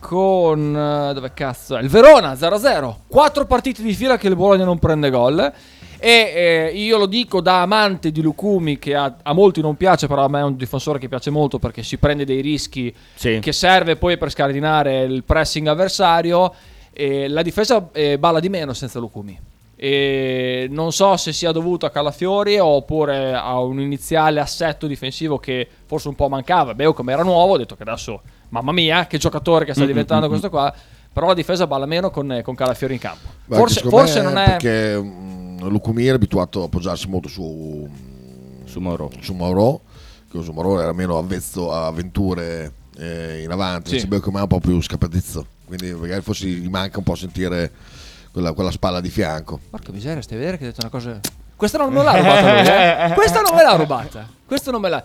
con 0.00 0.76
eh, 0.76 1.14
dove 1.14 1.30
cazzo 1.32 1.76
è? 1.76 1.82
Il 1.82 1.88
Verona 1.88 2.32
0-0. 2.32 2.94
Quattro 3.06 3.44
partite 3.46 3.82
di 3.82 3.92
fila 3.92 4.16
che 4.16 4.26
il 4.26 4.34
Bologna 4.34 4.64
non 4.64 4.80
prende 4.80 5.10
gol. 5.10 5.52
E 6.00 6.32
eh, 6.72 6.72
io 6.74 6.96
lo 6.96 7.06
dico 7.06 7.40
da 7.42 7.60
amante 7.62 8.10
di 8.10 8.22
Lucumi 8.22 8.78
che 8.78 8.94
a, 8.94 9.16
a 9.22 9.32
molti 9.34 9.60
non 9.60 9.76
piace, 9.76 10.06
però 10.06 10.24
a 10.24 10.28
me 10.28 10.40
è 10.40 10.42
un 10.42 10.56
difensore 10.56 10.98
che 10.98 11.08
piace 11.08 11.28
molto 11.30 11.58
perché 11.58 11.82
si 11.82 11.98
prende 11.98 12.24
dei 12.24 12.40
rischi 12.40 12.92
Sì. 13.14 13.38
che 13.40 13.52
serve 13.52 13.96
poi 13.96 14.16
per 14.16 14.30
scardinare 14.30 15.02
il 15.02 15.22
pressing 15.24 15.66
avversario. 15.66 16.52
E 16.92 17.28
la 17.28 17.42
difesa 17.42 17.88
eh, 17.92 18.18
balla 18.18 18.40
di 18.40 18.48
meno 18.48 18.72
senza 18.72 18.98
Lucumi. 18.98 19.38
E 19.76 20.66
non 20.70 20.92
so 20.92 21.16
se 21.16 21.32
sia 21.32 21.52
dovuto 21.52 21.86
a 21.86 21.90
Calafiori 21.90 22.58
oppure 22.58 23.32
a 23.32 23.58
un 23.60 23.80
iniziale 23.80 24.38
assetto 24.40 24.86
difensivo 24.86 25.38
che 25.38 25.66
forse 25.86 26.08
un 26.08 26.14
po' 26.14 26.28
mancava. 26.28 26.74
Beh, 26.74 26.92
come 26.92 27.12
era 27.12 27.22
nuovo, 27.22 27.54
ho 27.54 27.56
detto 27.56 27.76
che 27.76 27.82
adesso, 27.84 28.20
mamma 28.50 28.72
mia, 28.72 29.06
che 29.06 29.16
giocatore 29.16 29.64
che 29.64 29.72
sta 29.72 29.86
diventando 29.86 30.28
questo 30.28 30.50
qua. 30.50 30.70
Però 31.12 31.26
la 31.26 31.34
difesa 31.34 31.66
balla 31.66 31.86
meno 31.86 32.10
con, 32.10 32.40
con 32.44 32.54
Calafiori 32.54 32.92
in 32.94 33.00
campo. 33.00 33.26
Ma 33.46 33.56
Forse, 33.56 33.80
forse 33.88 34.20
non 34.20 34.36
è. 34.36 34.44
Perché 34.44 34.96
mm, 35.00 35.39
Lucumi 35.68 36.06
era 36.06 36.16
abituato 36.16 36.62
a 36.62 36.64
appoggiarsi 36.66 37.08
molto 37.08 37.28
su, 37.28 37.88
Su 38.64 38.80
Mauro. 38.80 39.10
su 39.20 39.34
Mauro, 39.34 39.80
che 40.30 40.42
su 40.42 40.52
Mauro 40.52 40.80
era 40.80 40.92
meno 40.92 41.18
avvezzo 41.18 41.72
a 41.72 41.86
avventure 41.86 42.72
eh, 42.96 43.42
in 43.42 43.50
avanti, 43.50 43.90
Sì. 43.90 43.94
invece 43.96 44.08
Beckham 44.08 44.38
è 44.38 44.42
un 44.42 44.46
po' 44.48 44.60
più 44.60 44.80
scapadizzo, 44.80 45.46
quindi 45.66 45.92
magari 45.92 46.22
forse 46.22 46.46
gli 46.46 46.68
manca 46.68 46.98
un 46.98 47.04
po' 47.04 47.14
sentire 47.14 47.70
quella, 48.32 48.52
quella 48.52 48.70
spalla 48.70 49.00
di 49.00 49.08
fianco. 49.10 49.58
Porca 49.70 49.90
miseria, 49.92 50.22
stai 50.22 50.36
a 50.36 50.40
vedere 50.40 50.58
che 50.58 50.64
hai 50.66 50.70
detto 50.70 50.82
una 50.86 50.90
cosa. 50.90 51.18
Questa 51.56 51.76
non 51.78 51.92
me 51.92 52.02
l'ha 52.02 52.16
rubata 52.16 52.52
lui, 52.52 53.10
eh? 53.10 53.14
Questa 53.18 53.40
non 53.42 53.54
me 53.54 53.62
l'ha 53.62 53.74
rubata. 53.76 54.28
Questa 54.50 54.72
non 54.72 54.80
me 54.80 54.88
l'ha. 54.88 55.04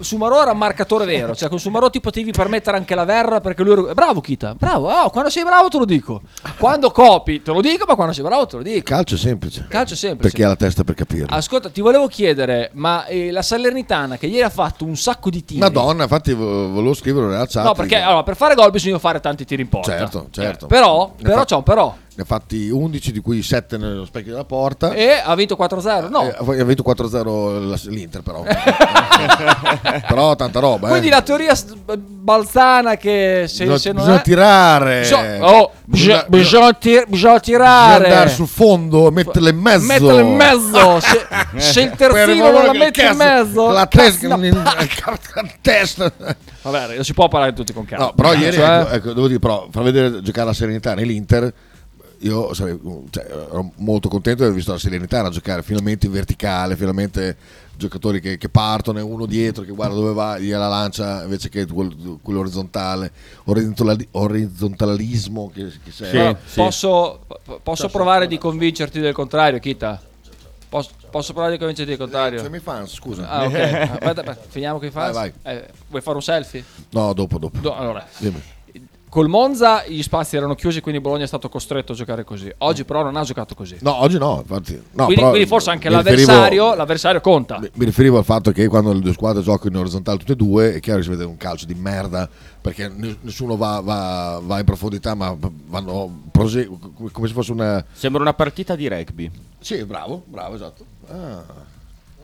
Sumarò 0.00 0.40
era 0.40 0.52
un 0.52 0.56
marcatore 0.56 1.04
vero. 1.04 1.34
Cioè, 1.36 1.50
con 1.50 1.58
Sumarò 1.60 1.90
ti 1.90 2.00
potevi 2.00 2.30
permettere 2.30 2.78
anche 2.78 2.94
la 2.94 3.04
verra 3.04 3.40
perché 3.42 3.62
lui. 3.62 3.72
era- 3.84 3.92
Bravo, 3.92 4.22
Kita. 4.22 4.54
Bravo. 4.54 4.90
Oh, 4.90 5.10
quando 5.10 5.28
sei 5.28 5.44
bravo 5.44 5.68
te 5.68 5.76
lo 5.76 5.84
dico. 5.84 6.22
Quando 6.58 6.90
copi 6.90 7.42
te 7.42 7.52
lo 7.52 7.60
dico, 7.60 7.84
ma 7.86 7.94
quando 7.94 8.14
sei 8.14 8.24
bravo 8.24 8.46
te 8.46 8.56
lo 8.56 8.62
dico. 8.62 8.82
Calcio 8.84 9.18
semplice, 9.18 9.66
Calcio 9.68 9.94
semplice. 9.94 10.30
perché 10.30 10.44
ha 10.44 10.48
la 10.48 10.56
testa 10.56 10.82
per 10.82 10.94
capirlo. 10.94 11.26
Ascolta, 11.36 11.68
ti 11.68 11.82
volevo 11.82 12.06
chiedere, 12.06 12.70
ma 12.72 13.04
eh, 13.04 13.30
la 13.30 13.42
Salernitana 13.42 14.16
che 14.16 14.26
ieri 14.28 14.44
ha 14.44 14.48
fatto 14.48 14.86
un 14.86 14.96
sacco 14.96 15.28
di 15.28 15.44
tiri. 15.44 15.60
Madonna, 15.60 16.04
infatti 16.04 16.32
vo- 16.32 16.70
volevo 16.70 16.94
scrivere 16.94 17.26
nella 17.26 17.46
chat. 17.46 17.64
No, 17.64 17.74
perché 17.74 17.96
allora, 18.00 18.22
per 18.22 18.34
fare 18.36 18.54
gol 18.54 18.70
bisogna 18.70 18.98
fare 18.98 19.20
tanti 19.20 19.44
tiri 19.44 19.60
in 19.60 19.68
porta. 19.68 19.90
Certo, 19.98 20.28
certo. 20.30 20.64
Eh, 20.64 20.68
però, 20.68 21.12
Ne 21.18 21.22
però 21.22 21.38
fa- 21.40 21.44
c'è 21.44 21.56
un 21.56 21.62
però. 21.62 21.94
Ne 22.16 22.22
ha 22.22 22.24
fatti 22.24 22.70
11, 22.70 23.12
di 23.12 23.20
cui 23.20 23.42
7 23.42 23.76
nello 23.76 24.06
specchio 24.06 24.30
della 24.32 24.44
porta. 24.46 24.92
E 24.92 25.20
ha 25.22 25.34
vinto 25.34 25.54
4-0. 25.54 26.08
No. 26.08 26.22
Eh, 26.22 26.60
ha 26.60 26.64
vinto 26.64 26.82
4-0 26.82 27.58
la- 27.68 27.78
l'Inter 27.90 28.22
però. 28.22 28.42
però 30.06 30.34
tanta 30.36 30.60
roba. 30.60 30.88
Quindi 30.88 31.08
eh. 31.08 31.10
la 31.10 31.22
teoria 31.22 31.54
s- 31.54 31.74
balzana 31.96 32.96
che 32.96 33.44
se, 33.46 33.64
bisogna, 33.64 33.78
se 33.78 33.88
non 33.92 33.96
bisogna 34.02 34.18
è... 34.20 34.22
tirare. 34.22 35.00
Bisogna, 35.00 35.46
oh, 35.46 35.70
bisogna, 35.84 36.24
Bisogna- 36.26 36.26
bisogna 36.28 36.72
tir- 36.72 37.06
bisogna 37.08 37.08
bisogna 37.08 37.40
tirare. 37.40 38.04
andare 38.04 38.28
sul 38.30 38.48
fondo, 38.48 39.10
metterla 39.10 39.48
in 39.48 39.58
mezzo. 39.58 39.86
Metterla 39.86 40.20
in 40.20 40.34
mezzo. 40.34 41.00
Se, 41.00 41.26
se 41.60 41.80
il 41.82 41.90
terzino 41.90 42.50
non 42.50 42.64
la 42.66 42.72
che 42.72 42.78
mette 42.78 43.02
in 43.06 43.16
mezzo, 43.16 43.70
La 43.70 43.86
testa. 43.86 44.26
in- 44.34 44.62
testa. 45.60 46.12
Vabbè, 46.62 46.94
non 46.96 47.04
si 47.04 47.14
può 47.14 47.28
parlare 47.28 47.52
tutti 47.52 47.72
con 47.72 47.84
calma. 47.84 48.06
No, 48.06 48.12
però 48.14 48.34
ieri, 48.34 48.56
Cioè, 48.56 48.80
ecco, 48.80 48.90
ecco, 48.90 49.12
devo 49.12 49.26
dire, 49.28 49.38
però, 49.38 49.68
far 49.70 49.82
vedere 49.84 50.20
giocare 50.22 50.46
la 50.46 50.52
Serenità 50.52 50.94
nell'Inter, 50.94 51.52
io 52.20 52.54
sarei, 52.54 52.78
cioè, 53.10 53.24
ero 53.30 53.72
molto 53.76 54.08
contento 54.08 54.38
di 54.38 54.44
aver 54.44 54.56
visto 54.56 54.72
la 54.72 54.78
Serenità 54.78 55.28
giocare 55.28 55.62
finalmente 55.62 56.06
in 56.06 56.12
verticale, 56.12 56.76
finalmente 56.76 57.36
giocatori 57.76 58.20
che, 58.20 58.38
che 58.38 58.48
partono 58.48 58.98
e 58.98 59.02
uno 59.02 59.26
dietro 59.26 59.62
che 59.62 59.72
guarda 59.72 59.94
dove 59.94 60.12
va, 60.14 60.38
gliela 60.38 60.66
lancia 60.66 61.24
invece 61.24 61.48
che 61.50 61.66
quello, 61.66 62.18
quello 62.22 62.40
orizzontale, 62.40 63.12
orizzontali- 63.44 64.08
orizontalismo 64.12 65.50
che, 65.52 65.66
che 65.84 65.90
c'è. 65.90 66.04
Sì. 66.04 66.10
però 66.10 66.36
Posso, 66.54 67.20
po- 67.26 67.60
posso 67.62 67.88
provare 67.88 68.26
di 68.26 68.38
convincerti 68.38 68.98
del 69.00 69.12
contrario, 69.12 69.58
Kita? 69.58 70.00
Posso, 70.68 70.90
posso 71.10 71.32
provare 71.32 71.52
di 71.52 71.58
convincerti 71.58 71.90
del 71.90 72.00
contrario? 72.00 72.42
Sono 72.42 72.56
i 72.56 72.60
fans, 72.60 72.92
scusa. 72.94 73.28
Ah, 73.28 73.44
ok. 73.44 73.54
Aspetta, 73.54 74.08
aspetta, 74.08 74.36
finiamo 74.48 74.78
con 74.78 74.88
i 74.88 74.90
fans. 74.90 75.12
Vai, 75.14 75.32
Eh, 75.42 75.68
vuoi 75.88 76.02
fare 76.02 76.16
un 76.16 76.22
selfie? 76.22 76.64
No, 76.90 77.12
dopo, 77.12 77.38
dopo. 77.38 77.58
Do- 77.58 77.74
allora, 77.76 78.04
Dimmi. 78.18 78.42
Col 79.16 79.28
Monza 79.28 79.82
gli 79.86 80.02
spazi 80.02 80.36
erano 80.36 80.54
chiusi, 80.54 80.82
quindi 80.82 81.00
Bologna 81.00 81.24
è 81.24 81.26
stato 81.26 81.48
costretto 81.48 81.92
a 81.92 81.94
giocare 81.94 82.22
così. 82.22 82.52
Oggi 82.58 82.84
però 82.84 83.02
non 83.02 83.16
ha 83.16 83.22
giocato 83.22 83.54
così. 83.54 83.78
No, 83.80 84.02
oggi 84.02 84.18
no, 84.18 84.40
infatti. 84.46 84.74
No, 84.74 85.04
quindi, 85.04 85.14
però 85.14 85.30
quindi 85.30 85.48
forse 85.48 85.70
anche 85.70 85.88
mi 85.88 85.96
riferivo- 85.96 86.26
l'avversario, 86.32 86.74
l'avversario 86.74 87.20
conta. 87.22 87.58
Mi, 87.58 87.70
mi 87.72 87.84
riferivo 87.86 88.18
al 88.18 88.24
fatto 88.24 88.50
che 88.52 88.68
quando 88.68 88.92
le 88.92 89.00
due 89.00 89.14
squadre 89.14 89.42
giocano 89.42 89.70
in 89.74 89.80
orizzontale 89.80 90.18
tutte 90.18 90.32
e 90.32 90.36
due 90.36 90.74
è 90.74 90.80
chiaro 90.80 90.98
che 90.98 91.04
si 91.04 91.10
vede 91.10 91.24
un 91.24 91.38
calcio 91.38 91.64
di 91.64 91.72
merda 91.74 92.28
perché 92.60 92.88
ne- 92.94 93.16
nessuno 93.22 93.56
va, 93.56 93.80
va- 93.80 94.38
va 94.44 94.58
in 94.58 94.66
profondità 94.66 95.14
ma 95.14 95.34
vanno 95.66 96.24
prose- 96.30 96.66
come- 96.66 97.10
come 97.10 97.26
se 97.26 97.32
fosse 97.32 97.52
una... 97.52 97.82
Sembra 97.94 98.20
una 98.20 98.34
partita 98.34 98.76
di 98.76 98.86
rugby. 98.86 99.30
Sì, 99.58 99.82
bravo, 99.86 100.24
bravo, 100.26 100.56
esatto. 100.56 100.84
Ah. 101.08 101.42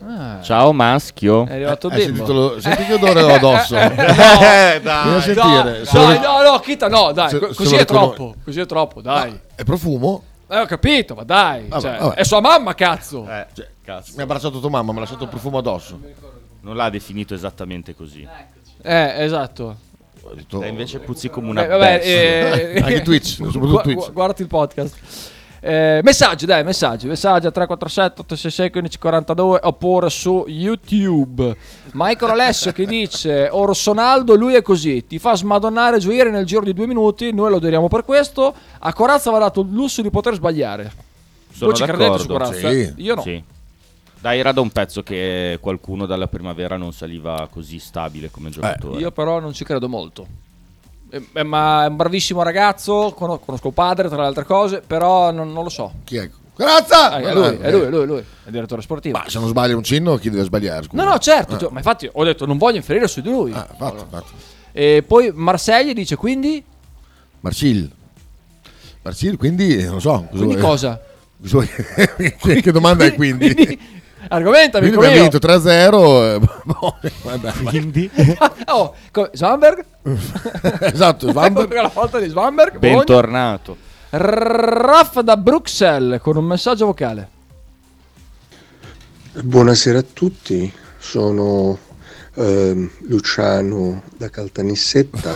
Ah, 0.04 0.40
Ciao 0.42 0.72
maschio. 0.72 1.46
è 1.46 1.52
arrivato 1.54 1.88
Hai 1.88 1.96
Bimbo. 2.06 2.16
sentito 2.16 2.32
lo- 2.32 2.60
senti 2.60 2.84
che 2.84 2.92
odore 2.94 3.22
ho 3.22 3.34
addosso? 3.34 3.76
Eh, 3.76 3.88
Vieni 3.88 4.10
a 4.10 4.78
dai. 4.80 5.20
sentire. 5.22 5.78
No, 5.78 5.84
se 5.84 5.92
dai, 5.98 6.18
no, 6.20 6.42
no, 6.50 6.58
Kita, 6.60 6.88
no, 6.88 7.12
dai, 7.12 7.28
se- 7.30 7.38
co- 7.38 7.48
se 7.48 7.54
così 7.54 7.74
lo 7.74 7.80
è 7.80 7.84
troppo, 7.84 8.34
così 8.44 8.60
è 8.60 8.66
troppo, 8.66 9.00
dai. 9.00 9.38
È 9.54 9.62
profumo? 9.64 10.22
Eh, 10.48 10.58
ho 10.58 10.66
capito, 10.66 11.14
ma 11.14 11.22
dai, 11.22 11.66
Vabbè, 11.68 11.80
cioè, 11.82 11.98
vabbè. 11.98 12.14
è 12.16 12.24
sua 12.24 12.40
mamma, 12.40 12.74
cazzo. 12.74 13.26
Eh, 13.30 13.46
cazzo. 13.84 14.12
Mi 14.14 14.20
ha 14.20 14.24
abbracciato 14.24 14.58
tua 14.60 14.68
mamma, 14.70 14.90
mi 14.92 14.98
ha 14.98 15.00
lasciato 15.02 15.22
il 15.24 15.30
profumo 15.30 15.58
addosso. 15.58 15.98
Non 16.60 16.76
l'ha 16.76 16.90
definito 16.90 17.32
esattamente 17.34 17.94
così. 17.94 18.26
Eh, 18.82 19.14
esatto. 19.24 19.76
Detto- 20.34 20.62
invece 20.64 20.98
puzzi 21.00 21.28
come 21.30 21.48
una 21.50 21.62
Beh, 21.62 21.66
vabbè, 21.68 21.96
bestia. 21.98 22.12
eh, 22.14 22.80
Anche 22.80 23.02
Twitch, 23.02 23.26
soprattutto 23.50 23.80
Twitch. 23.82 23.98
gu- 24.04 24.12
guardati 24.12 24.42
il 24.42 24.48
podcast. 24.48 24.96
Eh, 25.64 26.00
messaggi, 26.02 26.44
dai, 26.44 26.64
messaggi, 26.64 27.06
messaggi 27.06 27.46
a 27.46 27.52
347 27.52 28.22
866 28.22 28.70
1542 28.82 29.60
oppure 29.62 30.10
su 30.10 30.44
YouTube. 30.48 31.56
Michael 31.92 32.32
Alessio 32.32 32.72
che 32.72 32.84
dice 32.84 33.48
Orsonaldo, 33.48 34.34
lui 34.34 34.54
è 34.54 34.62
così, 34.62 35.06
ti 35.06 35.20
fa 35.20 35.36
smadonnare 35.36 36.00
gioire 36.00 36.30
nel 36.30 36.46
giro 36.46 36.62
di 36.62 36.74
due 36.74 36.88
minuti, 36.88 37.32
noi 37.32 37.50
lo 37.50 37.56
adoriamo 37.58 37.86
per 37.86 38.04
questo. 38.04 38.52
A 38.80 38.92
Corazza 38.92 39.30
va 39.30 39.38
dato 39.38 39.60
il 39.60 39.70
lusso 39.70 40.02
di 40.02 40.10
poter 40.10 40.34
sbagliare. 40.34 40.90
Sono 41.52 41.70
Voi 41.70 41.78
ci 41.78 41.84
credete 41.84 42.18
su. 42.18 42.26
Corazza? 42.26 42.68
Sì. 42.68 42.94
Io 42.96 43.14
no. 43.14 43.22
Sì. 43.22 43.44
Dai, 44.20 44.40
era 44.40 44.50
da 44.50 44.62
un 44.62 44.70
pezzo 44.70 45.04
che 45.04 45.58
qualcuno 45.60 46.06
dalla 46.06 46.26
primavera 46.26 46.76
non 46.76 46.92
saliva 46.92 47.46
così 47.48 47.78
stabile 47.78 48.32
come 48.32 48.50
giocatore. 48.50 48.98
Io 48.98 49.12
però 49.12 49.38
non 49.38 49.52
ci 49.52 49.62
credo 49.62 49.88
molto. 49.88 50.26
Eh, 51.14 51.22
eh, 51.34 51.42
ma 51.42 51.84
è 51.84 51.88
un 51.88 51.96
bravissimo 51.96 52.42
ragazzo, 52.42 53.12
cono- 53.14 53.38
conosco 53.38 53.68
il 53.68 53.74
padre 53.74 54.08
tra 54.08 54.16
le 54.22 54.26
altre 54.28 54.44
cose, 54.44 54.80
però 54.80 55.30
non, 55.30 55.52
non 55.52 55.62
lo 55.62 55.68
so. 55.68 55.92
Chi 56.04 56.16
è? 56.16 56.30
Grazia! 56.56 57.10
Ah, 57.12 57.18
è, 57.18 57.34
lui, 57.34 57.58
è 57.60 57.70
lui, 57.70 57.80
è 57.82 57.88
lui, 57.90 58.02
è 58.02 58.06
lui, 58.06 58.18
è 58.18 58.46
il 58.46 58.52
direttore 58.52 58.80
sportivo. 58.80 59.18
Ma 59.18 59.28
se 59.28 59.38
non 59.38 59.48
sbaglia 59.48 59.76
un 59.76 59.82
cinno, 59.82 60.16
chi 60.16 60.30
deve 60.30 60.44
sbagliare? 60.44 60.84
Scusa? 60.84 61.02
No, 61.02 61.10
no, 61.10 61.18
certo, 61.18 61.58
cioè, 61.58 61.70
ma 61.70 61.78
infatti 61.78 62.08
ho 62.10 62.24
detto 62.24 62.46
non 62.46 62.56
voglio 62.56 62.76
inferire 62.76 63.06
su 63.08 63.20
di 63.20 63.28
lui. 63.28 63.52
Ah, 63.52 63.68
fatto, 63.76 64.06
fatto. 64.08 64.30
E 64.72 65.04
poi 65.06 65.30
Marseille 65.34 65.92
dice 65.92 66.16
quindi, 66.16 66.64
Marcil. 67.40 67.90
Marcil, 69.02 69.36
quindi 69.36 69.76
eh, 69.76 69.84
non 69.84 70.00
so. 70.00 70.26
quindi 70.30 70.54
vuoi- 70.54 70.60
cosa? 70.60 70.98
cosa 71.42 71.52
vuoi- 71.56 71.68
che, 72.38 72.60
che 72.62 72.72
domanda 72.72 73.04
è 73.04 73.12
quindi? 73.14 73.52
Quindi, 73.52 73.80
argomentami, 74.28 74.88
Quindi 74.88 75.06
abbiamo 75.06 75.28
vinto 75.28 75.38
3-0. 75.38 76.34
eh, 76.34 76.38
boh, 76.64 76.96
vabbè, 77.22 77.52
Quindi, 77.64 78.10
oh, 78.66 78.94
Svanberg? 79.32 79.84
esatto, 80.80 81.30
Svanberg. 81.30 81.72
La 81.72 81.90
volta 81.92 82.18
di 82.18 82.28
Svanberg. 82.28 82.78
Bentornato. 82.78 83.76
Raff 84.10 85.20
da 85.20 85.36
Bruxelles 85.36 86.20
con 86.20 86.36
un 86.36 86.44
messaggio 86.44 86.86
vocale. 86.86 87.28
Buonasera 89.32 90.00
a 90.00 90.04
tutti, 90.12 90.70
sono 90.98 91.78
ehm, 92.34 92.90
Luciano 93.08 94.02
da 94.16 94.28
Caltanissetta. 94.28 95.32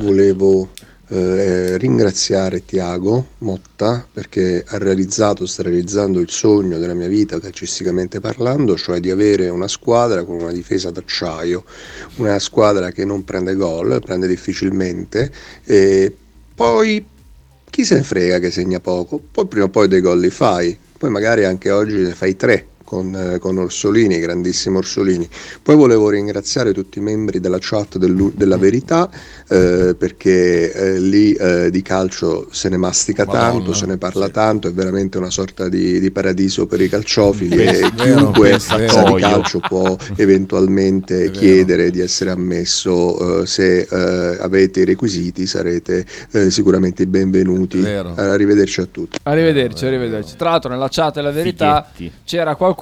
Volevo 0.00 0.68
eh, 1.12 1.76
ringraziare 1.76 2.64
Tiago 2.64 3.30
Motta 3.38 4.06
perché 4.12 4.64
ha 4.64 4.78
realizzato, 4.78 5.44
sta 5.44 5.64
realizzando 5.64 6.20
il 6.20 6.30
sogno 6.30 6.78
della 6.78 6.94
mia 6.94 7.08
vita 7.08 7.40
calcisticamente 7.40 8.20
parlando, 8.20 8.76
cioè 8.76 9.00
di 9.00 9.10
avere 9.10 9.48
una 9.48 9.66
squadra 9.66 10.22
con 10.22 10.36
una 10.36 10.52
difesa 10.52 10.90
d'acciaio, 10.90 11.64
una 12.16 12.38
squadra 12.38 12.92
che 12.92 13.04
non 13.04 13.24
prende 13.24 13.56
gol, 13.56 14.00
prende 14.00 14.28
difficilmente 14.28 15.32
e 15.64 16.14
poi 16.54 17.04
chi 17.68 17.84
se 17.84 17.96
ne 17.96 18.02
frega 18.04 18.38
che 18.38 18.52
segna 18.52 18.78
poco, 18.78 19.20
poi 19.30 19.46
prima 19.46 19.64
o 19.64 19.68
poi 19.68 19.88
dei 19.88 20.00
gol 20.00 20.20
li 20.20 20.30
fai, 20.30 20.78
poi 20.96 21.10
magari 21.10 21.44
anche 21.44 21.70
oggi 21.70 21.96
ne 21.96 22.14
fai 22.14 22.36
tre 22.36 22.69
con, 22.90 23.14
eh, 23.14 23.38
con 23.38 23.56
Orsolini, 23.56 24.18
grandissimo 24.18 24.78
Orsolini. 24.78 25.28
Poi 25.62 25.76
volevo 25.76 26.10
ringraziare 26.10 26.72
tutti 26.72 26.98
i 26.98 27.00
membri 27.00 27.38
della 27.38 27.58
chat 27.60 27.98
dell'U- 27.98 28.32
della 28.34 28.56
Verità 28.56 29.08
eh, 29.46 29.94
perché 29.96 30.72
eh, 30.72 30.98
lì 30.98 31.32
eh, 31.34 31.70
di 31.70 31.82
calcio 31.82 32.48
se 32.50 32.68
ne 32.68 32.78
mastica 32.78 33.24
Madonna, 33.24 33.50
tanto, 33.52 33.74
se 33.74 33.86
ne 33.86 33.96
parla 33.96 34.26
sì. 34.26 34.32
tanto, 34.32 34.66
è 34.66 34.72
veramente 34.72 35.18
una 35.18 35.30
sorta 35.30 35.68
di, 35.68 36.00
di 36.00 36.10
paradiso 36.10 36.66
per 36.66 36.80
i 36.80 36.88
calciofili 36.88 37.62
e 37.62 37.92
chiunque 37.94 38.58
sa 38.58 38.76
di 38.76 39.20
calcio 39.20 39.60
può 39.60 39.96
eventualmente 40.16 41.30
chiedere 41.30 41.92
di 41.92 42.00
essere 42.00 42.30
ammesso 42.30 43.42
eh, 43.42 43.46
se 43.46 43.86
eh, 43.88 44.38
avete 44.40 44.80
i 44.80 44.84
requisiti 44.84 45.46
sarete 45.46 46.04
eh, 46.32 46.50
sicuramente 46.50 47.04
i 47.04 47.06
benvenuti 47.06 47.84
arrivederci 47.84 48.80
a 48.80 48.88
tutti 48.90 49.18
Arrivederci, 49.22 49.86
arrivederci. 49.86 50.36
Tra 50.36 50.50
l'altro 50.50 50.70
nella 50.70 50.88
chat 50.90 51.14
della 51.14 51.30
verità 51.30 51.86
Fighetti. 51.92 52.16
c'era 52.24 52.56
qualcuno 52.56 52.78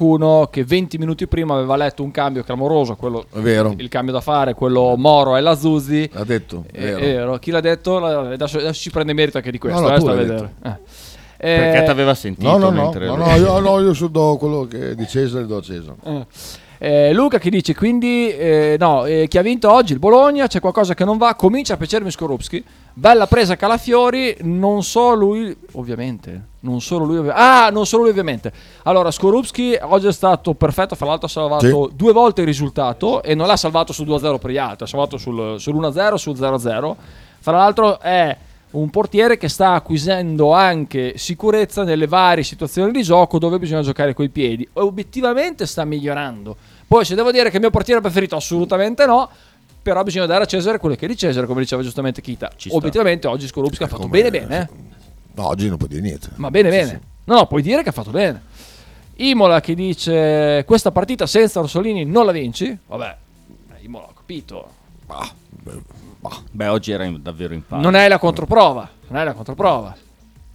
che 0.50 0.64
20 0.64 0.96
minuti 0.98 1.26
prima 1.26 1.54
aveva 1.54 1.74
letto 1.76 2.02
un 2.04 2.10
cambio 2.12 2.42
clamoroso, 2.44 2.94
quello, 2.94 3.24
È 3.32 3.38
vero. 3.40 3.74
il 3.76 3.88
cambio 3.88 4.12
da 4.12 4.20
fare, 4.20 4.54
quello 4.54 4.94
Moro 4.96 5.36
e 5.36 5.40
la 5.40 5.56
Zuzzi. 5.56 6.08
Ha 6.14 6.24
detto, 6.24 6.64
è 6.70 6.76
È 6.76 6.80
vero. 6.80 6.98
vero. 7.00 7.38
Chi 7.38 7.50
l'ha 7.50 7.60
detto? 7.60 7.96
Adesso, 8.04 8.58
adesso 8.58 8.80
ci 8.80 8.90
prende 8.90 9.12
merito 9.12 9.38
anche 9.38 9.50
di 9.50 9.58
questo. 9.58 9.80
No, 9.80 9.88
no, 9.88 9.94
eh, 9.96 10.00
sta 10.00 10.10
a 10.10 10.14
vedere. 10.14 10.54
Eh. 10.62 10.76
Perché 11.36 11.78
Eh, 11.80 11.84
ti 11.84 11.90
aveva 11.90 12.14
sentito 12.14 12.48
No, 12.48 12.58
no, 12.58 12.70
no, 12.70 12.82
mentre 12.82 13.06
no, 13.06 13.14
no, 13.16 13.34
io, 13.36 13.58
no, 13.60 13.78
io 13.80 13.94
su 13.94 14.08
do 14.10 14.36
quello 14.38 14.66
che 14.66 14.94
di 14.96 15.06
Cesare 15.06 15.46
do 15.46 15.56
a 15.58 15.60
Cesare. 15.62 15.96
eh. 16.04 16.26
Eh, 16.80 17.12
Luca 17.12 17.38
che 17.38 17.50
dice 17.50 17.74
quindi 17.74 18.30
eh, 18.30 18.76
no, 18.78 19.04
eh, 19.04 19.26
chi 19.28 19.36
ha 19.36 19.42
vinto 19.42 19.70
oggi? 19.70 19.94
Il 19.94 19.98
Bologna 19.98 20.46
c'è 20.46 20.60
qualcosa 20.60 20.94
che 20.94 21.04
non 21.04 21.18
va? 21.18 21.34
Comincia 21.34 21.74
a 21.74 21.76
piacermi 21.76 22.10
Skorupski. 22.10 22.64
Bella 22.92 23.26
presa 23.26 23.56
Calafiori 23.56 24.36
non 24.42 24.84
solo 24.84 25.14
lui 25.14 25.56
ovviamente 25.72 26.46
non 26.60 26.80
solo 26.80 27.04
lui 27.04 27.18
ovvi- 27.18 27.30
ah 27.32 27.70
non 27.70 27.84
solo 27.84 28.02
lui 28.02 28.10
ovviamente. 28.10 28.52
Allora 28.84 29.10
Skorupski 29.10 29.76
oggi 29.80 30.06
è 30.06 30.12
stato 30.12 30.54
perfetto 30.54 30.94
fra 30.94 31.06
l'altro 31.06 31.26
ha 31.26 31.30
salvato 31.30 31.90
due 31.92 32.12
volte 32.12 32.42
il 32.42 32.46
risultato 32.46 33.22
e 33.22 33.34
non 33.34 33.46
l'ha 33.46 33.56
salvato 33.56 33.92
sul 33.92 34.06
2-0 34.06 34.38
per 34.38 34.50
gli 34.50 34.58
altri 34.58 34.84
ha 34.84 34.88
salvato 34.88 35.16
sul, 35.16 35.56
sull'1-0 35.58 36.14
sul 36.14 36.36
0-0 36.36 36.94
fra 37.40 37.56
l'altro 37.56 38.00
è 38.00 38.36
un 38.70 38.90
portiere 38.90 39.38
che 39.38 39.48
sta 39.48 39.72
acquisendo 39.72 40.52
anche 40.52 41.16
sicurezza 41.16 41.84
nelle 41.84 42.06
varie 42.06 42.42
situazioni 42.44 42.92
di 42.92 43.02
gioco 43.02 43.38
dove 43.38 43.58
bisogna 43.58 43.80
giocare 43.80 44.12
coi 44.12 44.28
piedi. 44.28 44.68
Obiettivamente 44.74 45.64
sta 45.64 45.84
migliorando. 45.86 46.56
Poi 46.88 47.04
se 47.04 47.14
devo 47.14 47.30
dire 47.30 47.50
che 47.50 47.56
il 47.56 47.60
mio 47.60 47.70
portiere 47.70 48.00
preferito, 48.00 48.34
assolutamente 48.34 49.04
no. 49.06 49.28
Però 49.80 50.02
bisogna 50.02 50.26
dare 50.26 50.44
a 50.44 50.46
Cesare 50.46 50.78
quello 50.78 50.96
che 50.96 51.04
è 51.04 51.08
di 51.08 51.16
Cesare, 51.16 51.46
come 51.46 51.60
diceva 51.60 51.82
giustamente 51.82 52.20
Kita. 52.20 52.50
Obiettivamente 52.70 53.26
oggi 53.26 53.46
Skorupski 53.46 53.84
ha 53.84 53.86
fatto 53.86 54.02
come- 54.02 54.20
bene 54.22 54.30
bene. 54.30 54.60
eh. 54.60 54.68
No, 55.34 55.46
oggi 55.46 55.68
non 55.68 55.76
può 55.78 55.86
dire 55.86 56.00
niente. 56.00 56.30
Ma 56.34 56.50
bene 56.50 56.68
bene. 56.68 57.00
No, 57.24 57.36
no, 57.36 57.46
puoi 57.46 57.62
dire 57.62 57.82
che 57.82 57.90
ha 57.90 57.92
fatto 57.92 58.10
bene. 58.10 58.42
Imola 59.16 59.60
che 59.60 59.74
dice 59.74 60.64
questa 60.66 60.90
partita 60.90 61.26
senza 61.26 61.60
Orsolini 61.60 62.04
non 62.04 62.24
la 62.26 62.32
vinci. 62.32 62.76
Vabbè, 62.86 63.16
eh, 63.76 63.84
Imola 63.84 64.06
ho 64.06 64.12
capito. 64.14 64.68
Ah, 65.06 65.30
beh, 65.48 65.80
bah. 66.20 66.42
Beh, 66.50 66.66
oggi 66.68 66.90
era 66.90 67.08
davvero 67.18 67.54
in 67.54 67.64
palla. 67.66 67.82
Non 67.82 67.94
è 67.94 68.08
la 68.08 68.18
controprova, 68.18 68.88
non 69.08 69.20
è 69.20 69.24
la 69.24 69.32
controprova. 69.32 69.96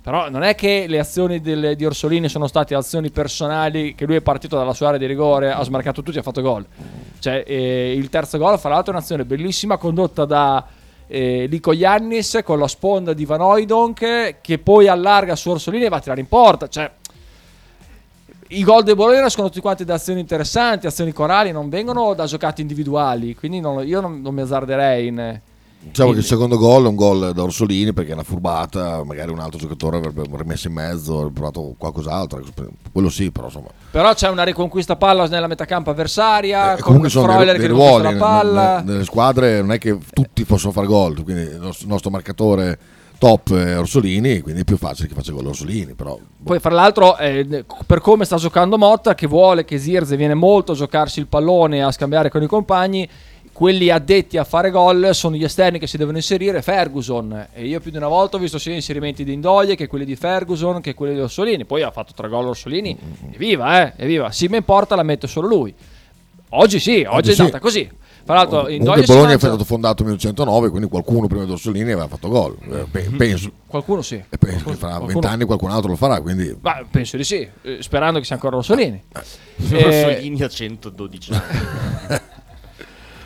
Però 0.04 0.30
non 0.30 0.44
è 0.44 0.54
che 0.54 0.86
le 0.90 1.00
azioni 1.00 1.40
del- 1.40 1.78
di 1.78 1.86
Orsolini 1.86 2.28
sono 2.28 2.48
state 2.48 2.76
azioni 2.76 3.10
personali 3.10 3.96
che 3.96 4.06
lui 4.06 4.18
è 4.18 4.22
partito 4.22 4.58
dalla 4.58 4.74
sua 4.74 4.88
area 4.90 5.00
di 5.00 5.06
rigore, 5.06 5.50
ha 5.50 5.64
smarcato 5.64 6.04
tutti 6.04 6.18
e 6.18 6.20
ha 6.20 6.24
fatto 6.24 6.42
gol. 6.42 6.66
Cioè, 7.20 7.46
eh, 7.48 7.94
il 7.94 8.10
terzo 8.10 8.38
gol, 8.38 8.60
fra 8.60 8.70
l'altro, 8.70 8.92
è 8.92 8.96
un'azione 8.96 9.24
bellissima 9.24 9.78
condotta 9.78 10.26
da 10.26 10.66
eh, 11.08 11.46
Lico 11.48 11.72
Iannis 11.72 12.42
con 12.44 12.60
la 12.60 12.68
sponda 12.68 13.14
di 13.14 13.24
Van 13.24 13.40
Oydonk 13.40 14.42
che 14.42 14.58
poi 14.60 14.90
allarga 14.90 15.38
su 15.38 15.50
Orsolini 15.52 15.86
e 15.86 15.90
va 15.90 15.96
a 15.98 16.02
tirare 16.02 16.20
in 16.20 16.28
porta. 16.28 16.68
Cioè, 16.68 16.92
i 18.50 18.64
gol 18.66 18.84
del 18.84 18.96
Bologna 18.96 19.30
sono 19.30 19.48
tutti 19.48 19.62
quanti 19.62 19.86
da 19.86 19.94
azioni 19.94 20.20
interessanti, 20.20 20.86
azioni 20.86 21.14
corali, 21.14 21.54
non 21.54 21.70
vengono 21.70 22.14
da 22.14 22.26
giocate 22.26 22.60
individuali. 22.60 23.36
Quindi 23.36 23.62
non- 23.62 23.88
io 23.88 24.02
non, 24.02 24.20
non 24.20 24.34
mi 24.34 24.42
azzarderei 24.42 25.08
in... 25.08 25.42
Diciamo 25.86 26.10
che 26.10 26.16
in- 26.16 26.22
il 26.22 26.28
secondo 26.28 26.58
gol 26.58 26.86
è 26.86 26.88
un 26.88 26.96
gol 26.96 27.34
da 27.34 27.44
Orsolini 27.44 27.94
perché 27.94 28.12
è 28.12 28.14
una 28.14 28.24
furbata, 28.24 29.04
magari 29.04 29.32
un 29.32 29.40
altro 29.40 29.60
giocatore 29.60 29.98
avrebbe 29.98 30.24
rimesso 30.38 30.68
in 30.68 30.74
mezzo, 30.74 31.16
avrebbe 31.18 31.34
provato 31.34 31.76
qualcos'altro, 31.78 32.42
quello 32.92 33.10
sì, 33.10 33.32
però 33.32 33.46
insomma. 33.48 33.68
Però 33.92 34.14
c'è 34.14 34.30
una 34.30 34.44
riconquista 34.44 34.96
palla 34.96 35.28
nella 35.28 35.48
metacampo 35.48 35.90
avversaria, 35.92 36.72
Eh, 36.72 36.76
con 36.76 36.84
comunque 36.84 37.10
sono 37.10 37.26
Freuler 37.28 37.58
dei, 37.58 37.68
che 37.68 37.74
dei 37.74 37.76
ruoli, 37.76 38.04
la 38.04 38.14
palla. 38.18 38.78
nelle, 38.80 38.92
nelle 38.92 39.04
squadre 39.04 39.62
non 39.62 39.72
è 39.72 39.78
che 39.78 39.98
tutti 40.12 40.46
possono 40.46 40.72
fare 40.72 40.88
gol, 40.88 41.22
quindi 41.24 41.42
il 41.44 41.60
nostro, 41.60 41.86
il 41.86 41.92
nostro 41.92 42.10
marcatore 42.10 42.80
top 43.20 43.54
è 43.54 43.78
Orsolini, 43.78 44.42
quindi 44.42 44.62
è 44.62 44.64
più 44.66 44.76
facile 44.78 45.08
che 45.08 45.14
faccia 45.14 45.32
gol 45.32 45.46
Orsolini, 45.48 45.94
però 45.94 46.18
Poi, 46.44 46.60
fra 46.60 46.72
l'altro, 46.72 47.18
eh, 47.18 47.64
per 47.86 48.02
come 48.02 48.26
sta 48.26 48.36
giocando 48.38 48.78
Motta, 48.78 49.16
che 49.16 49.28
vuole 49.28 49.64
che 49.64 49.78
Zirze 49.78 50.18
viene 50.18 50.34
molto 50.34 50.74
a 50.74 50.76
giocarsi 50.76 51.20
il 51.20 51.28
pallone 51.28 51.84
a 51.84 51.92
scambiare 51.92 52.30
con 52.30 52.42
i 52.44 52.48
compagni, 52.48 53.08
quelli 53.64 53.90
addetti 53.90 54.38
a 54.38 54.44
fare 54.44 54.72
gol 54.72 55.12
sono 55.14 55.38
gli 55.38 55.44
esterni 55.46 55.80
che 55.80 55.88
si 55.88 55.96
devono 55.96 56.18
inserire, 56.18 56.62
Ferguson. 56.62 57.48
E 57.54 57.66
io 57.66 57.80
più 57.80 57.92
di 57.92 57.96
una 57.98 58.10
volta 58.10 58.36
ho 58.36 58.40
visto 58.42 58.58
sia 58.60 58.74
inserimenti 58.74 59.24
di 59.24 59.32
Indoie 59.32 59.78
che 59.78 59.88
quelli 59.88 60.04
di 60.04 60.18
Ferguson 60.18 60.82
che 60.82 60.94
quelli 60.94 61.14
di 61.14 61.22
Orsolini. 61.22 61.64
Poi 61.64 61.82
ha 61.82 61.90
fatto 61.90 62.12
tre 62.14 62.28
gol 62.28 62.46
Orsolini, 62.48 62.98
evviva, 63.32 63.84
eh, 63.84 64.04
evviva. 64.04 64.32
Sima 64.34 64.58
in 64.58 64.64
porta 64.64 64.96
la 64.98 65.04
mette 65.04 65.28
solo 65.28 65.48
lui. 65.48 65.74
Oggi 66.50 66.78
sì, 66.82 67.06
oggi, 67.08 67.08
Oggi 67.08 67.30
è 67.30 67.34
sì. 67.36 67.40
andata 67.40 67.60
così. 67.62 67.90
Fra 68.26 68.34
l'altro, 68.36 68.68
si 68.68 68.78
Bologna 68.80 69.02
è 69.06 69.24
mangia- 69.28 69.38
stato 69.48 69.64
fondato 69.64 70.04
nel 70.04 70.18
1909, 70.18 70.70
quindi 70.70 70.90
qualcuno 70.90 71.28
prima 71.28 71.46
di 71.46 71.52
Orsolini 71.52 71.92
aveva 71.92 72.10
fatto 72.10 72.28
gol, 72.28 72.58
Eh, 72.70 72.86
pe- 72.92 73.10
penso, 73.18 73.50
Qualcuno 73.66 74.02
sì. 74.02 74.16
e 74.30 74.38
penso 74.38 74.66
che 74.72 74.76
fra 74.76 74.90
Qualcuno- 74.90 75.08
vent'anni 75.14 75.46
qualcun 75.46 75.72
altro 75.72 75.90
lo 75.92 75.96
farà, 75.96 76.20
quindi 76.20 76.54
Ma 76.60 76.82
penso 76.92 77.16
di 77.16 77.24
sì, 77.24 77.48
eh, 77.62 77.78
sperando 77.80 78.20
che 78.20 78.26
sia 78.26 78.36
ancora 78.36 78.58
Rossolini. 78.58 79.02
Orsolini 79.72 80.42
a 80.42 80.50
112 80.50 81.32
anni. 81.32 82.22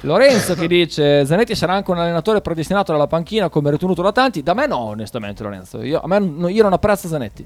Lorenzo 0.08 0.56
che 0.56 0.68
dice 0.68 1.26
Zanetti 1.26 1.54
sarà 1.54 1.74
anche 1.74 1.92
un 1.92 2.00
allenatore 2.00 2.42
predestinato 2.42 2.94
dalla 2.94 3.08
panchina 3.08 3.50
come 3.50 3.70
ritenuto 3.70 4.02
da 4.02 4.12
tanti. 4.12 4.42
Da 4.42 4.54
me 4.54 4.66
no, 4.66 4.78
onestamente, 4.80 5.44
Lorenzo. 5.44 5.84
Io, 5.84 6.00
a 6.02 6.08
me, 6.08 6.18
no- 6.20 6.48
io 6.48 6.64
non 6.64 6.74
apprezzo 6.74 7.08
Zanetti. 7.08 7.46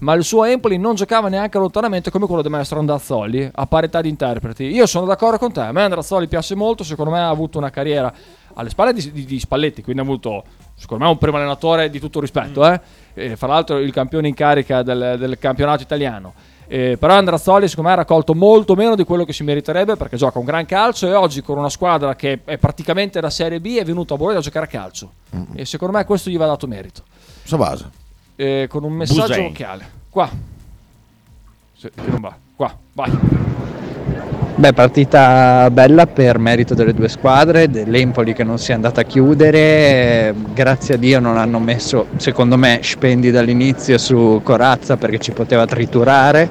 Ma 0.00 0.12
il 0.14 0.22
suo 0.22 0.44
Empoli 0.44 0.78
non 0.78 0.94
giocava 0.94 1.28
neanche 1.28 1.58
lontanamente 1.58 2.10
come 2.10 2.26
quello 2.26 2.42
del 2.42 2.50
maestro 2.50 2.78
Andazzoli, 2.78 3.48
a 3.52 3.66
parità 3.66 4.00
di 4.00 4.08
interpreti. 4.08 4.64
Io 4.64 4.86
sono 4.86 5.06
d'accordo 5.06 5.38
con 5.38 5.52
te. 5.52 5.60
A 5.60 5.72
me 5.72 5.82
Andazzoli 5.82 6.28
piace 6.28 6.54
molto. 6.54 6.84
Secondo 6.84 7.10
me 7.12 7.20
ha 7.20 7.28
avuto 7.28 7.58
una 7.58 7.70
carriera 7.70 8.12
alle 8.54 8.68
spalle 8.68 8.92
di, 8.92 9.10
di- 9.10 9.24
di 9.24 9.40
Spalletti, 9.40 9.82
quindi 9.82 10.02
ha 10.02 10.04
avuto 10.04 10.44
secondo 10.74 11.04
me 11.04 11.08
è 11.10 11.12
un 11.12 11.18
primo 11.18 11.38
allenatore 11.38 11.88
di 11.88 11.98
tutto 11.98 12.20
rispetto, 12.20 12.66
eh. 12.66 12.80
Eh, 13.14 13.36
fra 13.36 13.46
l'altro 13.46 13.78
il 13.78 13.92
campione 13.92 14.28
in 14.28 14.34
carica 14.34 14.82
del, 14.82 15.16
del 15.18 15.38
campionato 15.38 15.82
italiano. 15.82 16.34
Eh, 16.72 16.96
però 16.96 17.12
Andrazzoli 17.12 17.68
secondo 17.68 17.90
me 17.90 17.96
ha 17.96 17.98
raccolto 17.98 18.34
molto 18.34 18.74
meno 18.74 18.94
di 18.94 19.04
quello 19.04 19.26
che 19.26 19.34
si 19.34 19.42
meriterebbe 19.42 19.96
perché 19.96 20.16
gioca 20.16 20.38
un 20.38 20.46
gran 20.46 20.64
calcio 20.64 21.06
e 21.06 21.12
oggi 21.12 21.42
con 21.42 21.58
una 21.58 21.68
squadra 21.68 22.16
che 22.16 22.40
è 22.46 22.56
praticamente 22.56 23.20
da 23.20 23.28
Serie 23.28 23.60
B 23.60 23.76
è 23.76 23.84
venuto 23.84 24.14
a 24.14 24.16
Bologna 24.16 24.38
a 24.38 24.40
giocare 24.40 24.64
a 24.64 24.68
calcio. 24.68 25.12
E 25.54 25.66
secondo 25.66 25.98
me 25.98 26.06
questo 26.06 26.30
gli 26.30 26.38
va 26.38 26.46
dato 26.46 26.66
merito. 26.66 27.02
Savasa. 27.42 27.90
Eh, 28.36 28.68
con 28.70 28.84
un 28.84 28.92
messaggio 28.94 29.20
Busain. 29.20 29.48
vocale 29.48 29.90
qua. 30.08 30.30
Sì, 31.76 31.90
che 31.94 32.10
non 32.10 32.20
va. 32.20 32.34
Qua 32.56 32.74
vai 32.94 33.10
Beh, 34.54 34.74
partita 34.74 35.70
bella 35.70 36.06
per 36.06 36.38
merito 36.38 36.74
delle 36.74 36.92
due 36.92 37.08
squadre, 37.08 37.70
dell'Empoli 37.70 38.34
che 38.34 38.44
non 38.44 38.58
si 38.58 38.70
è 38.70 38.74
andata 38.74 39.00
a 39.00 39.04
chiudere, 39.04 40.34
grazie 40.52 40.94
a 40.94 40.96
Dio 40.98 41.20
non 41.20 41.38
hanno 41.38 41.58
messo, 41.58 42.08
secondo 42.16 42.58
me, 42.58 42.80
spendi 42.82 43.30
dall'inizio 43.30 43.96
su 43.96 44.40
Corazza 44.44 44.98
perché 44.98 45.18
ci 45.18 45.32
poteva 45.32 45.64
triturare, 45.64 46.50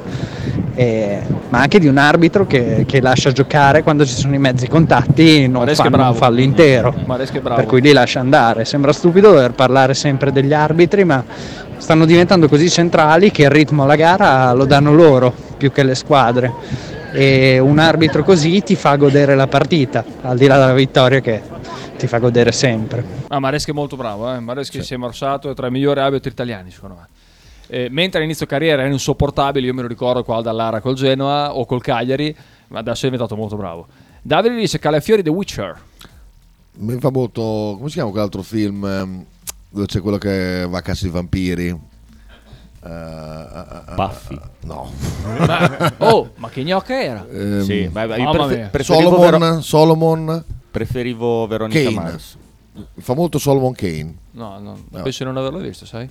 eh, 0.74 1.22
ma 1.50 1.60
anche 1.60 1.78
di 1.78 1.86
un 1.86 1.98
arbitro 1.98 2.48
che, 2.48 2.86
che 2.88 3.02
lascia 3.02 3.32
giocare 3.32 3.84
quando 3.84 4.04
ci 4.04 4.16
sono 4.16 4.34
i 4.34 4.40
mezzi 4.40 4.68
contatti, 4.68 5.48
non 5.48 5.62
Maresca 5.62 5.84
fanno 5.84 5.98
un 5.98 6.02
bravo. 6.02 6.18
fallo 6.18 6.42
intero, 6.42 6.96
bravo 7.06 7.56
per 7.56 7.66
cui 7.66 7.82
li 7.82 7.94
lascia 7.94 8.20
andare. 8.20 8.66
Sembra 8.66 8.94
stupido 8.94 9.30
dover 9.30 9.52
parlare 9.52 9.94
sempre 9.94 10.32
degli 10.32 10.54
arbitri, 10.54 11.04
ma 11.06 11.24
stanno 11.78 12.06
diventando 12.06 12.48
così 12.48 12.68
centrali 12.68 13.30
che 13.30 13.44
il 13.44 13.52
ritmo 13.52 13.84
alla 13.84 13.96
gara 13.96 14.52
lo 14.54 14.66
danno 14.66 14.92
loro 14.92 15.32
più 15.56 15.72
che 15.72 15.84
le 15.84 15.94
squadre 15.94 16.91
e 17.12 17.60
un 17.60 17.80
arbitro 17.80 18.24
così 18.24 18.62
ti 18.64 18.76
fa 18.76 18.96
godere 18.96 19.36
la 19.36 19.48
partita, 19.48 20.04
al 20.22 20.38
di 20.38 20.48
là 20.48 20.58
della 20.58 20.74
vittoria 20.74 21.20
che 21.20 21.42
ti 21.98 22.08
fa 22.08 22.18
godere 22.18 22.52
sempre. 22.52 23.04
Ah, 23.28 23.40
Maresca 23.40 23.72
è 23.72 23.74
molto 23.74 23.96
bravo, 23.96 24.34
eh? 24.34 24.40
Maresca 24.40 24.82
si 24.82 24.94
è 24.94 24.98
morsato, 24.98 25.50
è 25.50 25.54
tra 25.54 25.68
i 25.68 25.72
migliori 25.72 26.00
arbitri 26.00 26.32
italiani, 26.32 26.72
secondo 26.72 26.96
me. 26.96 27.08
Eh, 27.68 27.88
mentre 27.90 28.20
all'inizio 28.20 28.46
carriera 28.46 28.82
era 28.82 28.92
insopportabile, 28.92 29.66
io 29.66 29.74
me 29.74 29.84
lo 29.84 29.88
ricordo 29.88 30.24
qua 30.24 30.42
dall'Ara 30.42 30.82
col 30.82 30.96
Genoa 30.96 31.56
o 31.56 31.66
col 31.66 31.82
Cagliari, 31.82 32.36
ma 32.68 32.80
adesso 32.80 33.06
è 33.06 33.10
diventato 33.10 33.36
molto 33.36 33.56
bravo. 33.56 33.88
Davide 34.22 34.56
dice 34.56 34.78
Calafiori 34.80 35.24
The 35.24 35.30
Witcher. 35.30 35.82
Mi 36.74 36.98
fa 37.00 37.10
molto. 37.12 37.76
come 37.78 37.88
si 37.88 37.96
chiama 37.96 38.12
quell'altro 38.12 38.42
film 38.42 38.86
ehm, 38.86 39.26
dove 39.70 39.86
c'è 39.86 40.02
quello 40.02 40.18
che 40.18 40.66
va 40.68 40.80
a 40.80 40.82
caccia 40.82 41.06
di 41.06 41.12
vampiri? 41.12 41.68
Eh, 42.84 43.31
eh, 43.54 43.92
eh, 43.92 43.96
Buffy. 43.96 44.40
no. 44.62 44.92
Ma- 45.40 45.94
oh, 46.00 46.32
ma 46.36 46.50
che 46.50 46.64
gnocca 46.64 47.02
era? 47.02 47.26
Ehm, 47.32 47.62
Sì, 47.64 47.90
ma 47.92 48.04
io 48.04 48.24
Mamma 48.24 48.46
prefe- 48.46 48.56
mia. 48.58 48.68
preferivo, 48.70 49.10
Solomon, 49.10 49.40
Vero- 49.40 49.62
Solomon 49.62 50.44
preferivo 50.72 51.48
Veronica 51.48 51.82
Kane. 51.84 51.94
Mars. 51.96 52.38
fa 53.00 53.14
molto 53.14 53.38
Solomon 53.38 53.74
Kane. 53.74 54.16
No, 54.32 54.58
no, 54.60 54.78
No. 54.90 55.02
penso 55.02 55.24
di 55.24 55.30
non 55.30 55.38
averlo 55.38 55.60
visto, 55.60 55.86
sai? 55.86 56.10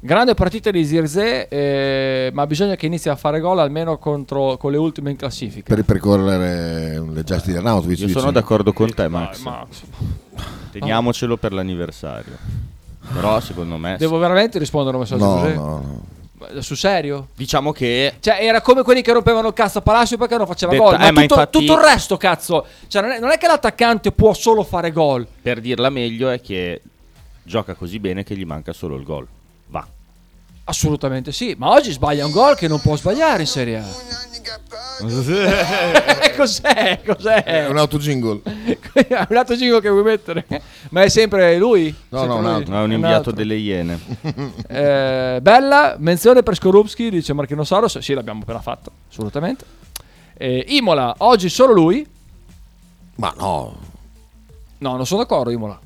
Grande 0.00 0.34
partita 0.34 0.70
di 0.70 0.84
Zirze, 0.84 1.48
eh, 1.48 2.30
ma 2.32 2.46
bisogna 2.46 2.76
che 2.76 2.86
inizi 2.86 3.08
a 3.08 3.16
fare 3.16 3.40
gol 3.40 3.58
almeno 3.58 3.98
contro, 3.98 4.56
con 4.56 4.70
le 4.70 4.76
ultime 4.76 5.10
in 5.10 5.16
classifica. 5.16 5.74
per 5.74 5.84
percorrere 5.84 7.00
le 7.00 7.24
gesti 7.24 7.50
di 7.50 7.56
Arnautovic. 7.56 7.98
Io 7.98 8.06
dici? 8.06 8.18
sono 8.18 8.30
d'accordo 8.30 8.72
con 8.72 8.92
te, 8.94 9.08
Ma- 9.08 9.20
Max. 9.20 9.40
Max, 9.42 9.82
Teniamocelo 10.70 11.36
per 11.36 11.52
l'anniversario. 11.52 12.36
Però 13.12 13.40
secondo 13.40 13.76
me... 13.76 13.96
Devo 13.98 14.18
veramente 14.18 14.58
rispondere 14.58 14.96
a 14.96 15.00
un 15.00 15.02
messaggio 15.04 15.24
No, 15.24 15.40
così? 15.40 15.54
no, 15.54 15.64
no. 15.66 16.02
Ma 16.38 16.60
Sul 16.62 16.76
serio? 16.76 17.28
Diciamo 17.34 17.72
che 17.72 18.14
Cioè, 18.20 18.38
era 18.40 18.60
come 18.60 18.82
quelli 18.82 19.02
che 19.02 19.12
rompevano 19.12 19.48
il 19.48 19.54
cazzo 19.54 19.78
a 19.78 19.82
Palacio 19.82 20.16
perché 20.16 20.36
non 20.36 20.46
faceva 20.46 20.72
Detta- 20.72 20.84
gol. 20.84 20.98
Ma, 20.98 21.06
eh, 21.08 21.10
ma 21.10 21.20
tutto, 21.22 21.34
infatti- 21.34 21.58
tutto 21.58 21.72
il 21.74 21.84
resto, 21.84 22.16
cazzo. 22.16 22.66
Cioè, 22.86 23.02
non 23.02 23.10
è, 23.10 23.18
non 23.18 23.30
è 23.30 23.38
che 23.38 23.46
l'attaccante 23.46 24.12
può 24.12 24.32
solo 24.34 24.62
fare 24.62 24.92
gol. 24.92 25.26
per 25.42 25.60
dirla 25.60 25.90
meglio 25.90 26.30
è 26.30 26.40
che 26.40 26.80
gioca 27.42 27.74
così 27.74 27.98
bene 27.98 28.24
che 28.24 28.36
gli 28.36 28.44
manca 28.44 28.72
solo 28.72 28.96
il 28.96 29.02
gol. 29.04 29.26
Va. 29.66 29.86
Assolutamente 30.64 31.32
sì. 31.32 31.54
Ma 31.58 31.70
oggi 31.70 31.90
sbaglia 31.92 32.24
un 32.26 32.30
gol 32.30 32.54
che 32.56 32.68
non 32.68 32.80
può 32.80 32.94
sbagliare 32.96 33.40
in 33.40 33.46
Serie 33.46 33.78
A. 33.78 33.84
Cos'è? 36.36 37.00
Cos'è? 37.04 37.42
È 37.44 37.66
un 37.68 37.78
autojingle. 37.78 38.40
È 38.92 39.26
un 39.30 39.36
altro 39.36 39.54
jingle 39.56 39.80
che 39.80 39.88
vuoi 39.88 40.02
mettere? 40.02 40.44
Ma 40.90 41.02
è 41.02 41.08
sempre 41.08 41.56
lui? 41.58 41.94
No, 42.08 42.18
Sempre 42.18 42.26
no, 42.28 42.40
un 42.40 42.42
lui? 42.46 42.54
altro. 42.54 42.72
No, 42.74 42.80
è 42.80 42.82
un 42.84 42.88
Un 42.88 42.94
inviato 42.94 43.16
altro. 43.16 43.32
delle 43.32 43.54
Iene. 43.56 43.98
Eh, 44.68 45.38
bella 45.40 45.96
menzione 45.98 46.42
per 46.42 46.54
Skorupski, 46.54 47.10
dice 47.10 47.32
Marchino 47.32 47.64
Soros. 47.64 47.98
Sì, 47.98 48.14
l'abbiamo 48.14 48.42
appena 48.42 48.60
fatto, 48.60 48.90
assolutamente. 49.10 49.64
Eh, 50.34 50.64
Imola, 50.68 51.14
oggi 51.18 51.48
solo 51.48 51.72
lui. 51.72 52.06
Ma 53.16 53.34
no, 53.38 53.76
No, 54.78 54.94
non 54.96 55.06
sono 55.06 55.22
d'accordo, 55.22 55.50
Imola. 55.50 55.78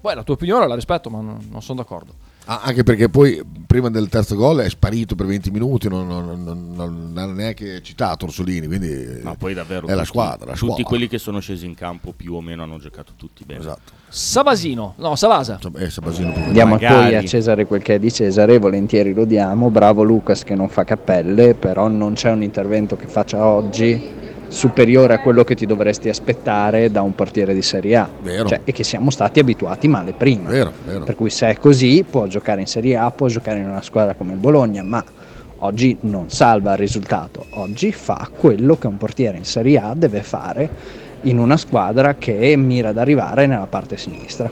Poi 0.00 0.14
la 0.14 0.22
tua 0.22 0.34
opinione 0.34 0.66
la 0.68 0.74
rispetto, 0.74 1.08
ma 1.08 1.20
non, 1.20 1.48
non 1.50 1.62
sono 1.62 1.78
d'accordo. 1.78 2.12
Ah, 2.48 2.60
anche 2.62 2.84
perché 2.84 3.08
poi 3.08 3.42
prima 3.66 3.90
del 3.90 4.08
terzo 4.08 4.36
gol 4.36 4.58
è 4.60 4.68
sparito 4.68 5.16
per 5.16 5.26
20 5.26 5.50
minuti, 5.50 5.88
non, 5.88 6.06
non- 6.06 6.42
non- 6.44 6.72
non 6.76 7.12
ha 7.16 7.26
neanche 7.26 7.82
citato 7.82 8.26
Orsolini, 8.26 8.66
quindi 8.68 9.18
Ma 9.22 9.34
poi 9.34 9.52
davvero 9.52 9.88
è 9.88 9.94
la 9.94 10.04
squadra. 10.04 10.46
La 10.46 10.52
tutti 10.52 10.58
squadra. 10.66 10.84
quelli 10.84 11.08
che 11.08 11.18
sono 11.18 11.40
scesi 11.40 11.66
in 11.66 11.74
campo 11.74 12.12
più 12.16 12.34
o 12.34 12.40
meno 12.40 12.62
hanno 12.62 12.78
giocato 12.78 13.12
tutti 13.16 13.42
bene. 13.44 13.60
Esatto. 13.60 13.92
Savasino, 14.08 14.94
no, 14.98 15.16
Savasa. 15.16 15.58
Eh, 15.76 15.90
Sabasino. 15.90 16.32
Diamo 16.52 16.74
Magari. 16.74 16.94
poi 17.10 17.14
a 17.16 17.24
Cesare 17.24 17.66
quel 17.66 17.82
che 17.82 17.96
è 17.96 17.98
di 17.98 18.12
Cesare, 18.12 18.58
volentieri 18.58 19.12
lo 19.12 19.24
diamo, 19.24 19.68
bravo 19.70 20.04
Lucas 20.04 20.44
che 20.44 20.54
non 20.54 20.68
fa 20.68 20.84
cappelle, 20.84 21.54
però 21.54 21.88
non 21.88 22.14
c'è 22.14 22.30
un 22.30 22.42
intervento 22.44 22.94
che 22.96 23.08
faccia 23.08 23.44
oggi 23.44 24.24
superiore 24.48 25.14
a 25.14 25.18
quello 25.20 25.44
che 25.44 25.54
ti 25.54 25.66
dovresti 25.66 26.08
aspettare 26.08 26.90
da 26.90 27.02
un 27.02 27.14
portiere 27.14 27.54
di 27.54 27.62
Serie 27.62 27.96
A. 27.96 28.08
Cioè, 28.46 28.60
e 28.64 28.72
che 28.72 28.84
siamo 28.84 29.10
stati 29.10 29.40
abituati 29.40 29.88
male 29.88 30.12
prima. 30.12 30.48
Vero, 30.48 30.72
vero. 30.84 31.04
Per 31.04 31.14
cui 31.14 31.30
se 31.30 31.48
è 31.48 31.56
così 31.56 32.04
può 32.08 32.26
giocare 32.26 32.60
in 32.60 32.66
Serie 32.66 32.96
A, 32.96 33.10
può 33.10 33.26
giocare 33.26 33.58
in 33.58 33.68
una 33.68 33.82
squadra 33.82 34.14
come 34.14 34.32
il 34.32 34.38
Bologna, 34.38 34.82
ma 34.82 35.04
oggi 35.58 35.96
non 36.00 36.30
salva 36.30 36.72
il 36.72 36.78
risultato, 36.78 37.46
oggi 37.50 37.92
fa 37.92 38.28
quello 38.36 38.76
che 38.76 38.86
un 38.86 38.96
portiere 38.96 39.36
in 39.36 39.44
Serie 39.44 39.78
A 39.78 39.94
deve 39.94 40.22
fare 40.22 40.68
in 41.22 41.38
una 41.38 41.56
squadra 41.56 42.14
che 42.14 42.54
mira 42.56 42.90
ad 42.90 42.98
arrivare 42.98 43.46
nella 43.46 43.66
parte 43.66 43.96
sinistra. 43.96 44.50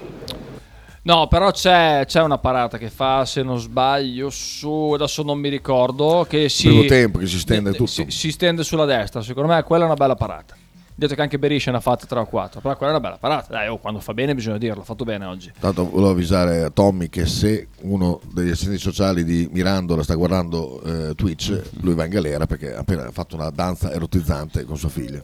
No, 1.07 1.29
però 1.29 1.51
c'è, 1.51 2.05
c'è 2.07 2.23
una 2.23 2.39
parata 2.39 2.79
che 2.79 2.89
fa, 2.89 3.27
se 3.27 3.43
non 3.43 3.59
sbaglio, 3.59 4.31
su 4.31 4.93
adesso 4.95 5.23
non 5.23 5.39
mi 5.39 5.51
ricordo. 5.51 6.25
Che 6.27 6.49
si, 6.49 6.69
Primo 6.69 6.85
tempo 6.85 7.19
che 7.19 7.27
si 7.27 7.39
stende 7.39 7.71
eh, 7.71 7.75
tutto. 7.75 7.91
Si, 7.91 8.07
si 8.09 8.31
stende 8.31 8.65
sulla 8.65 8.87
destra. 8.87 9.21
Secondo 9.21 9.53
me 9.53 9.63
quella 9.65 9.85
è 9.85 9.87
una 9.87 9.97
bella 9.97 10.15
parata. 10.15 10.57
Detto 10.97 11.15
che 11.15 11.21
anche 11.21 11.39
Berisha 11.39 11.73
ne 11.73 11.77
ha 11.77 11.81
fatte 11.81 12.07
3 12.07 12.21
o 12.21 12.25
4. 12.25 12.61
Però 12.61 12.75
quella 12.77 12.93
è 12.93 12.97
una 12.97 13.05
bella 13.05 13.19
parata. 13.19 13.53
Dai, 13.53 13.69
oh, 13.69 13.77
quando 13.77 14.01
fa 14.01 14.15
bene 14.15 14.35
bisogna 14.35 14.57
dirlo. 14.57 14.81
Ha 14.81 14.85
fatto 14.85 15.05
bene 15.05 15.27
oggi. 15.27 15.53
Tanto 15.61 15.91
volevo 15.91 16.11
avvisare 16.11 16.63
a 16.63 16.71
Tommy 16.71 17.11
che 17.11 17.27
se 17.27 17.69
uno 17.83 18.21
degli 18.33 18.51
assistenti 18.51 18.81
sociali 18.81 19.25
di 19.25 19.47
Mirandola 19.53 20.03
sta 20.03 20.15
guardando 20.15 20.81
eh, 20.85 21.15
Twitch, 21.15 21.71
lui 21.83 21.93
va 21.93 22.05
in 22.05 22.11
galera 22.11 22.47
perché 22.47 22.75
ha 22.75 22.79
appena 22.79 23.11
fatto 23.11 23.35
una 23.35 23.51
danza 23.51 23.93
erotizzante 23.93 24.65
con 24.65 24.79
sua 24.79 24.89
figlia. 24.89 25.21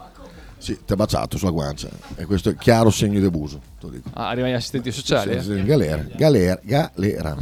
Sì, 0.60 0.78
ti 0.84 0.92
ha 0.92 0.96
baciato 0.96 1.38
sulla 1.38 1.50
guancia 1.52 1.88
e 2.16 2.26
questo 2.26 2.50
è 2.50 2.56
chiaro 2.56 2.90
segno 2.90 3.18
di 3.18 3.24
abuso. 3.24 3.58
Te 3.80 3.86
lo 3.86 3.88
dico. 3.92 4.10
Ah, 4.12 4.28
arrivano 4.28 4.52
gli 4.52 4.56
assistenti 4.56 4.92
sociali. 4.92 5.40
Sì, 5.42 5.52
eh? 5.54 5.64
galera, 5.64 6.04
galera, 6.14 6.60
galera. 6.62 7.34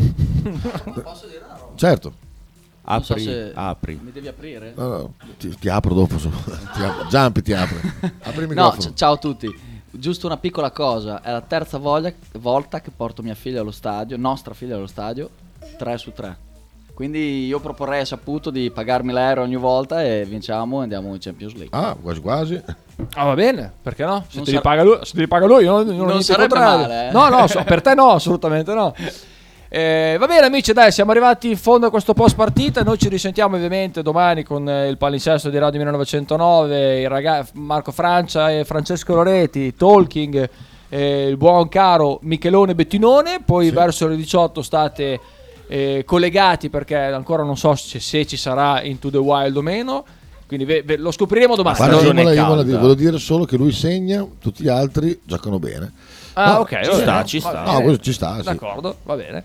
Certo, 1.74 2.12
Apri, 2.82 3.20
se- 3.22 3.52
apri. 3.54 4.00
Mi 4.02 4.12
devi 4.12 4.28
aprire? 4.28 4.72
No, 4.74 4.88
no, 4.88 5.14
ti, 5.36 5.54
ti 5.58 5.68
apro 5.68 5.94
dopo. 5.94 6.18
so- 6.18 6.30
Ti 6.30 6.82
apro. 6.82 7.06
Giampi 7.08 7.42
ti 7.42 7.52
apre. 7.52 7.80
Apri 8.22 8.44
il 8.44 8.48
No, 8.48 8.64
microfono. 8.70 8.90
c- 8.90 8.94
ciao 8.94 9.12
a 9.14 9.16
tutti. 9.18 9.66
Giusto 9.90 10.26
una 10.26 10.36
piccola 10.36 10.70
cosa, 10.70 11.20
è 11.22 11.30
la 11.32 11.40
terza 11.40 11.78
voglia- 11.78 12.12
volta 12.38 12.80
che 12.80 12.90
porto 12.94 13.22
mia 13.22 13.34
figlia 13.34 13.60
allo 13.60 13.70
stadio, 13.72 14.16
nostra 14.16 14.54
figlia 14.54 14.76
allo 14.76 14.86
stadio, 14.86 15.28
3 15.76 15.98
su 15.98 16.12
3. 16.12 16.36
Quindi 16.98 17.46
io 17.46 17.60
proporrei 17.60 18.00
a 18.00 18.04
Saputo 18.04 18.50
di 18.50 18.72
pagarmi 18.72 19.12
l'aereo 19.12 19.44
ogni 19.44 19.54
volta 19.54 20.02
e 20.02 20.24
vinciamo 20.24 20.80
e 20.80 20.82
andiamo 20.82 21.14
in 21.14 21.20
Champions 21.20 21.54
League. 21.54 21.70
Ah, 21.78 21.94
quasi 22.02 22.20
quasi. 22.20 22.60
Ah, 23.14 23.22
va 23.26 23.34
bene, 23.34 23.70
perché 23.80 24.04
no? 24.04 24.24
Se 24.28 24.34
Non 24.38 24.44
te 24.44 24.50
li 24.50 24.56
sar- 24.56 24.62
paga 24.64 24.82
lui, 24.82 24.98
se 25.02 25.12
te 25.14 25.20
li 25.20 25.28
paga 25.28 25.46
lui, 25.46 25.62
io 25.62 25.70
non, 25.84 25.96
non, 25.96 26.06
Non 26.08 26.22
sarebbe 26.24 26.48
contrario. 26.48 26.80
male, 26.88 27.08
eh. 27.08 27.12
No, 27.12 27.28
no, 27.28 27.46
so- 27.46 27.62
per 27.62 27.82
te 27.82 27.94
no, 27.94 28.10
assolutamente 28.10 28.74
no. 28.74 28.92
Eh, 29.68 30.16
va 30.18 30.26
bene 30.26 30.46
amici, 30.46 30.72
dai, 30.72 30.90
siamo 30.90 31.12
arrivati 31.12 31.50
in 31.50 31.56
fondo 31.56 31.86
a 31.86 31.90
questo 31.90 32.14
post 32.14 32.34
partita. 32.34 32.82
Noi 32.82 32.98
ci 32.98 33.08
risentiamo 33.08 33.54
ovviamente 33.54 34.02
domani 34.02 34.42
con 34.42 34.68
eh, 34.68 34.88
il 34.88 34.96
palinsesto 34.98 35.50
di 35.50 35.58
Radio 35.58 35.78
1909, 35.78 37.00
il 37.02 37.08
raga- 37.08 37.46
Marco 37.52 37.92
Francia 37.92 38.50
e 38.50 38.64
Francesco 38.64 39.14
Loreti, 39.14 39.72
Talking, 39.76 40.48
eh, 40.88 41.28
il 41.28 41.36
buon 41.36 41.68
caro 41.68 42.18
Michelone 42.22 42.74
Bettinone. 42.74 43.38
Poi 43.44 43.70
verso 43.70 44.08
le 44.08 44.16
18 44.16 44.62
state 44.62 45.20
eh, 45.68 46.02
collegati 46.04 46.68
perché 46.70 46.96
ancora 46.96 47.42
non 47.44 47.56
so 47.56 47.74
se, 47.76 48.00
se 48.00 48.26
ci 48.26 48.36
sarà 48.36 48.82
Into 48.82 49.10
the 49.10 49.18
Wild 49.18 49.56
o 49.56 49.62
meno. 49.62 50.04
Quindi 50.46 50.64
ve- 50.64 50.82
ve- 50.82 50.96
lo 50.96 51.10
scopriremo 51.10 51.54
domani. 51.56 51.76
Guarda, 51.76 51.96
stagione 51.96 52.20
Imola, 52.22 52.34
Imola, 52.36 52.56
calda. 52.62 52.76
volevo 52.78 52.94
dire 52.94 53.18
solo 53.18 53.44
che 53.44 53.56
lui 53.58 53.70
segna, 53.70 54.26
tutti 54.40 54.62
gli 54.62 54.68
altri 54.68 55.20
giocano 55.22 55.58
bene. 55.58 55.92
Ah, 56.32 56.52
No, 56.52 56.58
ok, 56.60 56.80
ci 56.84 56.92
sta, 56.94 57.24
ci 57.24 57.40
sta. 57.40 57.62
No, 57.64 57.80
questo 57.82 58.02
ci 58.02 58.12
sta, 58.14 58.36
sì. 58.38 58.44
D'accordo, 58.44 58.96
va 59.02 59.14
bene. 59.16 59.44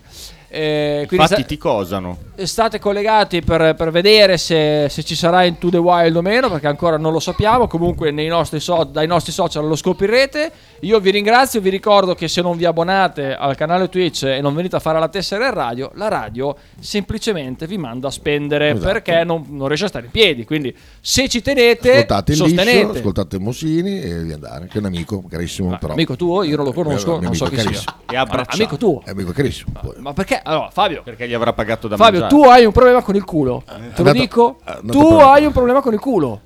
Eh, 0.54 1.06
Infatti 1.10 1.34
sta- 1.34 1.42
ti 1.42 1.56
cosano. 1.58 2.16
state 2.36 2.78
collegati 2.78 3.42
per, 3.42 3.74
per 3.74 3.90
vedere 3.90 4.38
se, 4.38 4.86
se 4.88 5.02
ci 5.02 5.14
sarà 5.16 5.42
Into 5.44 5.68
the 5.68 5.78
Wild 5.78 6.14
o 6.16 6.22
meno, 6.22 6.48
perché 6.48 6.68
ancora 6.68 6.96
non 6.96 7.12
lo 7.12 7.18
sappiamo. 7.20 7.66
Comunque 7.66 8.10
nei 8.12 8.28
nostri 8.28 8.60
so- 8.60 8.84
dai 8.84 9.06
nostri 9.08 9.32
social 9.32 9.66
lo 9.66 9.74
scoprirete. 9.76 10.50
Io 10.80 11.00
vi 11.00 11.10
ringrazio, 11.10 11.60
vi 11.60 11.70
ricordo 11.70 12.14
che 12.14 12.28
se 12.28 12.40
non 12.42 12.56
vi 12.56 12.64
abbonate 12.66 13.34
al 13.34 13.56
canale 13.56 13.88
Twitch 13.88 14.22
e 14.24 14.40
non 14.40 14.54
venite 14.54 14.76
a 14.76 14.80
fare 14.80 14.98
la 15.00 15.08
tessera 15.08 15.46
in 15.46 15.54
radio, 15.54 15.90
la 15.94 16.08
radio 16.08 16.54
semplicemente 16.78 17.66
vi 17.66 17.78
manda 17.78 18.08
a 18.08 18.10
spendere 18.10 18.70
Esatto. 18.70 18.86
perché 18.92 19.24
non, 19.24 19.44
non 19.48 19.66
riesce 19.66 19.86
a 19.86 19.88
stare 19.88 20.04
in 20.06 20.10
piedi. 20.12 20.44
Quindi 20.44 20.74
se 21.00 21.28
ci 21.28 21.42
tenete, 21.42 21.90
Ascoltate 21.92 22.32
il 22.32 22.38
liscio, 22.38 22.54
sostenete. 22.54 22.98
ascoltate 22.98 23.38
Mossini 23.38 24.00
e 24.00 24.22
vi 24.22 24.32
andare, 24.32 24.66
che 24.66 24.74
è 24.76 24.78
un 24.78 24.84
amico 24.86 25.22
carissimo. 25.28 25.70
Ma, 25.70 25.78
però. 25.78 25.94
amico 25.94 26.14
tuo, 26.16 26.42
io 26.42 26.56
non 26.56 26.66
lo 26.66 26.72
conosco, 26.72 27.18
Eh, 27.18 27.20
non 27.22 27.34
so 27.34 27.46
chi 27.46 27.58
sia. 27.58 27.80
E 28.10 28.16
abbracciato. 28.16 28.56
Amico 28.62 28.76
tuo. 28.76 29.02
È 29.04 29.10
amico 29.10 29.32
carissimo. 29.32 29.72
poi. 29.80 29.94
Ma 29.98 30.12
perché? 30.12 30.40
Allora, 30.44 30.68
Fabio, 30.70 31.02
Perché 31.02 31.26
gli 31.28 31.34
avrà 31.34 31.52
pagato 31.52 31.88
da 31.88 31.96
Fabio, 31.96 32.20
mangiare. 32.20 32.42
tu 32.42 32.48
hai 32.48 32.64
un 32.64 32.72
problema 32.72 33.02
con 33.02 33.14
il 33.16 33.24
culo. 33.24 33.62
Te 33.66 33.72
lo 33.72 33.78
andato- 33.96 34.12
dico. 34.12 34.58
è 34.64 34.70
andato 34.70 34.98
Tu 34.98 35.08
per- 35.16 35.26
hai 35.26 35.44
un 35.46 35.52
problema 35.52 35.80
con 35.80 35.92
il 35.92 36.00
culo. 36.00 36.40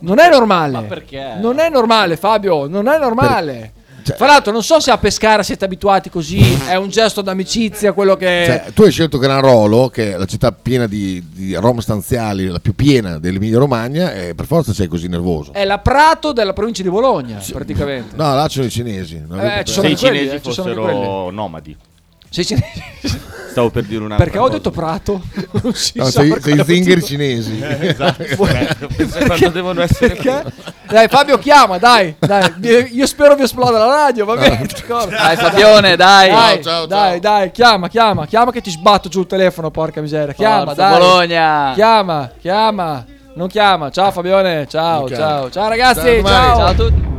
Non 0.00 0.18
è 0.18 0.28
normale. 0.30 0.72
Ma 0.72 0.82
perché? 0.82 1.36
Non 1.40 1.58
è 1.58 1.68
normale, 1.68 2.16
Fabio. 2.16 2.66
Non 2.66 2.86
è 2.88 2.98
normale. 2.98 3.72
Cioè- 4.04 4.16
Fra 4.16 4.26
l'altro, 4.26 4.52
non 4.52 4.62
so 4.62 4.80
se 4.80 4.90
a 4.90 4.98
Pescara 4.98 5.42
siete 5.42 5.64
abituati 5.64 6.10
così. 6.10 6.38
È 6.68 6.74
un 6.74 6.90
gesto 6.90 7.22
d'amicizia 7.22 7.92
quello 7.94 8.16
che. 8.16 8.42
Cioè, 8.44 8.72
tu 8.74 8.82
hai 8.82 8.90
scelto 8.90 9.16
Granarolo, 9.16 9.88
che 9.88 10.12
è 10.12 10.16
la 10.18 10.26
città 10.26 10.52
piena 10.52 10.86
di, 10.86 11.24
di 11.32 11.54
rom 11.54 11.78
stanziali, 11.78 12.46
la 12.48 12.58
più 12.58 12.74
piena 12.74 13.18
dell'Emilia 13.18 13.58
Romagna, 13.58 14.12
e 14.12 14.34
per 14.34 14.44
forza 14.44 14.74
sei 14.74 14.88
così 14.88 15.08
nervoso. 15.08 15.54
È 15.54 15.64
la 15.64 15.78
Prato 15.78 16.32
della 16.34 16.52
provincia 16.52 16.82
di 16.82 16.90
Bologna, 16.90 17.40
praticamente. 17.50 18.14
No, 18.16 18.34
là 18.34 18.46
ci 18.46 18.56
sono 18.56 18.66
i 18.66 18.70
cinesi. 18.70 19.14
Eh, 19.16 19.64
ci 19.64 19.72
Se 19.72 19.72
sono 19.72 19.86
i 19.86 19.90
potuto- 19.92 20.08
quelli, 20.08 20.18
cinesi 20.18 20.34
eh, 20.34 20.42
ci 20.42 20.52
sono 20.52 20.74
fossero 20.74 21.30
nomadi. 21.30 21.76
Sei 22.34 22.44
cinesi. 22.44 22.82
Stavo 23.50 23.70
per 23.70 23.84
dire 23.84 24.02
un'altra 24.02 24.24
Perché 24.24 24.38
ho 24.40 24.46
cosa. 24.46 24.54
detto 24.54 24.70
Prato? 24.72 25.22
Non 25.62 25.72
si 25.74 25.92
No, 25.94 26.04
sa 26.06 26.22
sei, 26.22 26.34
sei 26.40 26.56
motivo. 26.56 27.00
cinesi. 27.00 27.60
Esatto. 27.62 28.24
Quando 28.36 29.48
devono 29.50 29.80
essere 29.82 30.16
Perché? 30.16 30.42
Dai, 30.88 31.06
Fabio, 31.06 31.38
chiama, 31.38 31.78
dai, 31.78 32.16
dai. 32.18 32.52
Io 32.90 33.06
spero 33.06 33.36
vi 33.36 33.44
esploda 33.44 33.78
la 33.78 33.86
radio, 33.86 34.24
va 34.24 34.34
bene? 34.34 34.66
d'accordo? 34.66 35.10
Dai 35.10 35.36
Fabione, 35.36 35.94
dai. 35.94 36.30
Dai, 36.30 36.62
ciao, 36.62 36.86
dai, 36.86 37.10
ciao. 37.12 37.18
dai, 37.20 37.50
chiama, 37.52 37.88
chiama, 37.88 38.26
chiama 38.26 38.50
che 38.50 38.60
ti 38.60 38.70
sbatto 38.70 39.08
giù 39.08 39.20
il 39.20 39.26
telefono, 39.28 39.70
porca 39.70 40.00
miseria. 40.00 40.32
Chiama, 40.34 40.64
Forza, 40.74 40.88
dai. 40.88 40.98
Bologna. 40.98 41.70
Chiama, 41.74 42.30
chiama. 42.40 43.04
Non 43.36 43.46
chiama. 43.46 43.90
Ciao 43.90 44.10
Fabione, 44.10 44.66
ciao, 44.68 45.08
ciao. 45.08 45.48
Ciao 45.50 45.68
ragazzi, 45.68 46.00
Ciao, 46.00 46.24
ciao. 46.24 46.56
Ciao 46.56 46.66
a 46.66 46.74
tutti. 46.74 47.12